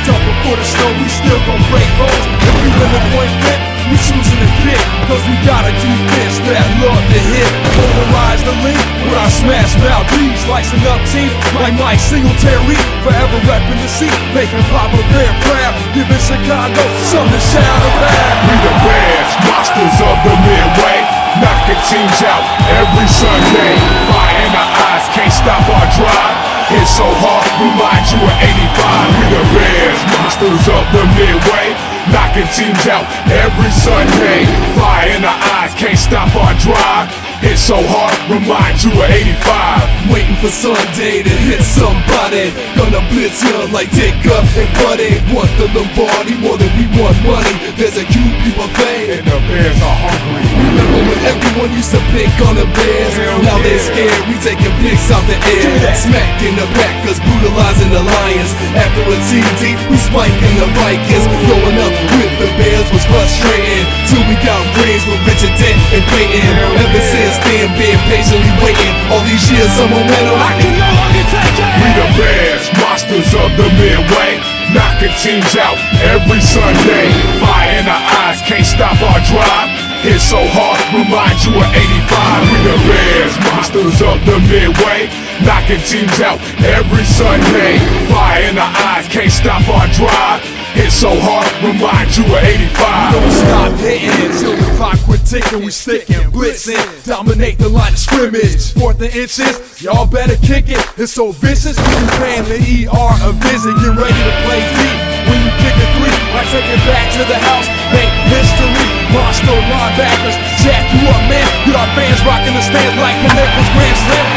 Dump 0.05 0.21
it 0.21 0.37
for 0.45 0.53
the 0.53 0.61
snow, 0.61 0.89
we 1.01 1.09
still 1.09 1.41
gon' 1.49 1.61
break 1.73 1.89
bones. 1.97 2.25
If 2.45 2.55
we 2.61 2.69
win 2.77 2.89
the 2.93 3.01
point 3.09 3.33
flip, 3.41 3.59
we 3.89 3.97
choosing 4.05 4.37
to 4.37 4.49
kick. 4.61 4.81
Cause 5.09 5.23
we 5.25 5.33
got 5.49 5.65
a 5.65 5.73
defense 5.81 6.37
that 6.45 6.61
love 6.85 7.01
to 7.09 7.21
hit. 7.33 7.49
Polarize 7.73 8.45
the 8.45 8.53
link 8.61 8.77
with 9.09 9.17
our 9.17 9.33
smash 9.33 9.73
Valdez. 9.81 10.37
Slicing 10.45 10.85
up 10.85 11.01
teams 11.09 11.33
like 11.57 11.73
Mike 11.81 11.97
Singletary. 11.97 12.77
Forever 13.01 13.37
repping 13.49 13.81
the 13.81 13.89
seat, 13.89 14.13
making 14.37 14.61
Papa 14.69 15.01
Bear 15.09 15.33
proud. 15.49 15.73
Giving 15.97 16.21
Chicago 16.21 16.85
something 17.09 17.33
to 17.33 17.41
shout 17.41 17.81
about. 17.81 18.13
We 18.45 18.55
the 18.61 18.73
Bears, 18.85 19.31
monsters 19.49 19.97
of 20.05 20.17
the 20.21 20.35
Midway, 20.37 21.01
knocking 21.41 21.81
teams 21.89 22.19
out 22.29 22.45
every 22.77 23.09
Sunday. 23.09 23.73
Fire 24.13 24.37
in 24.45 24.53
our 24.53 24.69
eyes, 24.85 25.05
can't 25.17 25.33
stop 25.33 25.65
our 25.65 25.89
drive. 25.97 26.44
Hit 26.65 26.87
so 26.89 27.05
hard, 27.05 27.45
remind 27.61 28.09
you 28.09 28.17
of 28.17 28.33
85. 28.41 29.13
We 29.21 29.25
the 29.37 29.43
Bears, 29.53 30.01
monsters 30.17 30.65
of 30.65 30.81
the 30.89 31.05
Midway, 31.13 31.77
knocking 32.09 32.49
teams 32.57 32.89
out 32.89 33.05
every 33.29 33.69
Sunday. 33.69 34.49
Fire 34.73 35.13
in 35.13 35.21
our 35.21 35.39
eyes, 35.61 35.77
can't 35.77 35.93
stop 35.93 36.33
our 36.33 36.57
drive. 36.57 37.13
Hit 37.45 37.61
so 37.61 37.77
hard, 37.77 38.17
remind 38.33 38.81
you 38.81 38.89
of 38.97 39.05
85. 39.05 39.84
Waiting 40.15 40.39
for 40.39 40.47
Sunday 40.47 41.27
to 41.27 41.33
hit 41.43 41.59
somebody. 41.59 42.47
Gonna 42.79 43.03
blitz 43.11 43.43
you 43.43 43.51
like 43.75 43.91
up 44.31 44.47
and 44.55 44.71
Buddy. 44.79 45.11
Want 45.35 45.51
the 45.59 45.67
Lombardi 45.75 46.39
more 46.39 46.55
than 46.55 46.71
we 46.79 46.87
want 46.95 47.19
money. 47.27 47.51
There's 47.75 47.99
a 47.99 48.05
QB 48.07 48.55
buffet. 48.55 49.11
And 49.11 49.27
the 49.27 49.35
Bears 49.43 49.75
are 49.75 49.99
hungry. 50.07 50.47
Remember 50.55 51.01
when 51.11 51.19
everyone 51.19 51.75
used 51.75 51.91
to 51.91 51.99
pick 52.15 52.31
on 52.47 52.55
the 52.55 52.63
Bears? 52.63 53.11
Hell 53.19 53.43
now 53.43 53.59
they're 53.59 53.75
scared, 53.75 54.23
we 54.31 54.39
taking 54.39 54.71
picks 54.79 55.11
out 55.11 55.19
the 55.27 55.35
air. 55.35 55.91
Smacking 55.99 56.55
the 56.55 56.67
cause 57.03 57.19
brutalizing 57.19 57.91
the 57.91 57.99
Lions. 57.99 58.51
After 58.71 59.03
a 59.03 59.17
TD, 59.27 59.75
we 59.91 59.99
spiking 59.99 60.55
the 60.63 60.67
Vikings. 60.79 61.27
Growing 61.43 61.75
up 61.75 61.91
with 61.91 62.33
the 62.39 62.49
Bears 62.55 62.87
was 62.95 63.03
frustrating. 63.03 63.83
Till 64.07 64.23
we 64.31 64.39
got 64.47 64.63
rings 64.79 65.03
with 65.11 65.19
Richard 65.27 65.59
Dent 65.59 65.75
and 65.91 66.07
Peyton. 66.07 66.55
Ever 66.87 67.03
since 67.03 67.35
then, 67.43 67.67
been 67.75 67.99
patiently 68.07 68.53
waiting. 68.63 68.93
All 69.11 69.19
these 69.27 69.43
years 69.51 69.75
of 69.83 70.04
momentum, 70.05 70.37
I 70.37 70.53
can 70.61 70.73
no 70.77 70.89
longer 70.93 71.25
take 71.33 71.57
it. 71.57 71.71
We 71.81 71.89
the 71.97 72.07
Bears, 72.17 72.65
monsters 72.77 73.31
of 73.33 73.49
the 73.57 73.67
Midway, 73.73 74.31
knocking 74.73 75.15
teams 75.21 75.53
out 75.57 75.77
every 76.13 76.41
Sunday. 76.41 77.09
Fire 77.41 77.73
in 77.81 77.85
our 77.89 78.03
eyes, 78.21 78.39
can't 78.45 78.65
stop 78.65 78.97
our 79.01 79.21
drive. 79.25 79.69
Hit 80.05 80.21
so 80.21 80.37
hard, 80.37 80.77
remind 80.93 81.37
you 81.41 81.53
of 81.57 81.65
85. 81.65 82.45
We 82.45 82.57
the 82.69 82.77
Bears, 82.85 83.33
monsters 83.49 83.99
of 84.05 84.17
the 84.25 84.37
Midway, 84.45 85.09
knocking 85.41 85.81
teams 85.89 86.17
out 86.21 86.37
every 86.61 87.05
Sunday. 87.05 87.81
Fire 88.13 88.43
in 88.45 88.57
our 88.57 88.73
eyes, 88.93 89.07
can't 89.09 89.31
stop 89.31 89.65
our 89.69 89.87
drive. 89.97 90.64
Hit 90.75 90.91
so 90.91 91.07
hard, 91.15 91.47
remind 91.63 92.11
you 92.19 92.27
of 92.27 92.35
85. 92.35 93.15
Don't 93.15 93.31
stop 93.31 93.71
hitting 93.79 94.11
until 94.27 94.59
the 94.59 94.67
clock 94.75 94.99
quit 95.07 95.23
ticking. 95.23 95.63
We 95.63 95.71
sticking, 95.71 96.19
blitzing, 96.35 96.83
dominate 97.07 97.57
the 97.57 97.69
line 97.71 97.95
of 97.95 97.99
scrimmage. 97.99 98.75
Fourth 98.75 98.99
and 98.99 99.15
inches, 99.15 99.55
y'all 99.79 100.03
better 100.03 100.35
kick 100.43 100.67
it. 100.67 100.83
It's 100.99 101.15
so 101.15 101.31
vicious. 101.31 101.79
You 101.79 101.99
paying 102.19 102.43
the 102.51 102.59
ER 102.91 103.13
a 103.23 103.31
visit. 103.39 103.71
Get 103.71 103.95
ready 103.95 104.19
to 104.19 104.33
play 104.43 104.59
deep. 104.75 104.99
When 105.31 105.39
you 105.47 105.51
kick 105.63 105.79
a 105.79 105.87
three, 105.95 106.11
I 106.35 106.43
take 106.51 106.67
it 106.67 106.83
back 106.83 107.07
to 107.17 107.23
the 107.23 107.39
house. 107.39 107.71
Make 107.95 108.11
history. 108.35 108.85
Monster 109.15 109.55
linebackers, 109.71 110.35
jack 110.59 110.83
you 110.91 111.07
up, 111.07 111.23
man. 111.31 111.47
With 111.63 111.79
our 111.79 111.87
fans 111.95 112.19
rocking 112.27 112.51
the 112.51 112.59
stands 112.59 112.99
like 112.99 113.15
Connecticut's 113.23 113.71
Grand 113.71 113.95
Slam. 113.95 114.27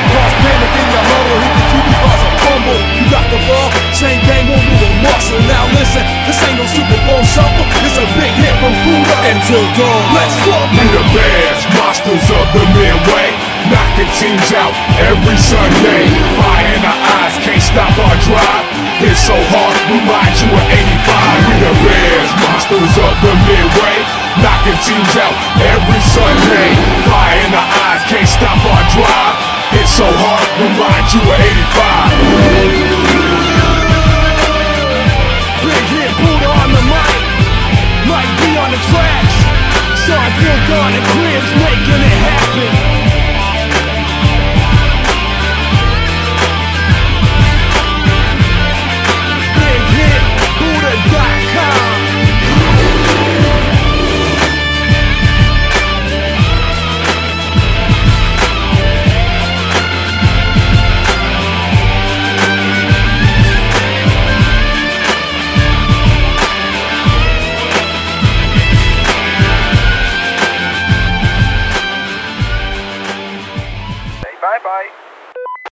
From 8.69 8.77
Buddha 8.85 9.17
until 9.33 9.65
dawn. 9.77 10.03
Let's 10.13 10.37
go. 10.45 10.57
We 10.77 10.85
the 10.93 11.05
Bears, 11.17 11.61
monsters 11.73 12.29
of 12.29 12.47
the 12.53 12.65
Midway, 12.77 13.29
knocking 13.73 14.11
teams 14.21 14.53
out 14.53 14.75
every 15.01 15.39
Sunday. 15.41 16.05
Fire 16.37 16.69
in 16.77 16.85
our 16.85 17.01
eyes, 17.17 17.35
can't 17.41 17.65
stop 17.65 17.93
our 17.97 18.17
drive. 18.29 18.65
Hit 19.01 19.17
so 19.17 19.37
hard, 19.57 19.75
we 19.89 19.97
remind 20.05 20.35
you 20.37 20.51
of 20.53 20.65
85. 20.69 21.49
We 21.49 21.55
the 21.65 21.75
Bears, 21.81 22.31
monsters 22.45 22.95
of 23.01 23.15
the 23.25 23.33
Midway, 23.49 23.97
knocking 24.45 24.81
teams 24.85 25.15
out 25.17 25.37
every 25.65 26.03
Sunday. 26.05 26.69
Fire 27.09 27.41
in 27.49 27.53
our 27.57 27.69
eyes, 27.89 28.03
can't 28.05 28.29
stop 28.29 28.59
our 28.69 28.85
drive. 28.93 29.37
Hit 29.73 29.89
so 29.89 30.05
hard, 30.05 30.45
we 30.61 30.69
remind 30.69 31.07
you 31.17 31.21
of 31.25 31.41
85. 33.41 33.48
tracks. 38.91 39.37
So 40.07 40.15
I 40.15 40.29
feel 40.41 40.59
God 40.71 40.95
and 40.95 41.05
Cribs 41.13 41.51
making 41.59 42.01
it 42.01 42.17
happen. 42.23 42.88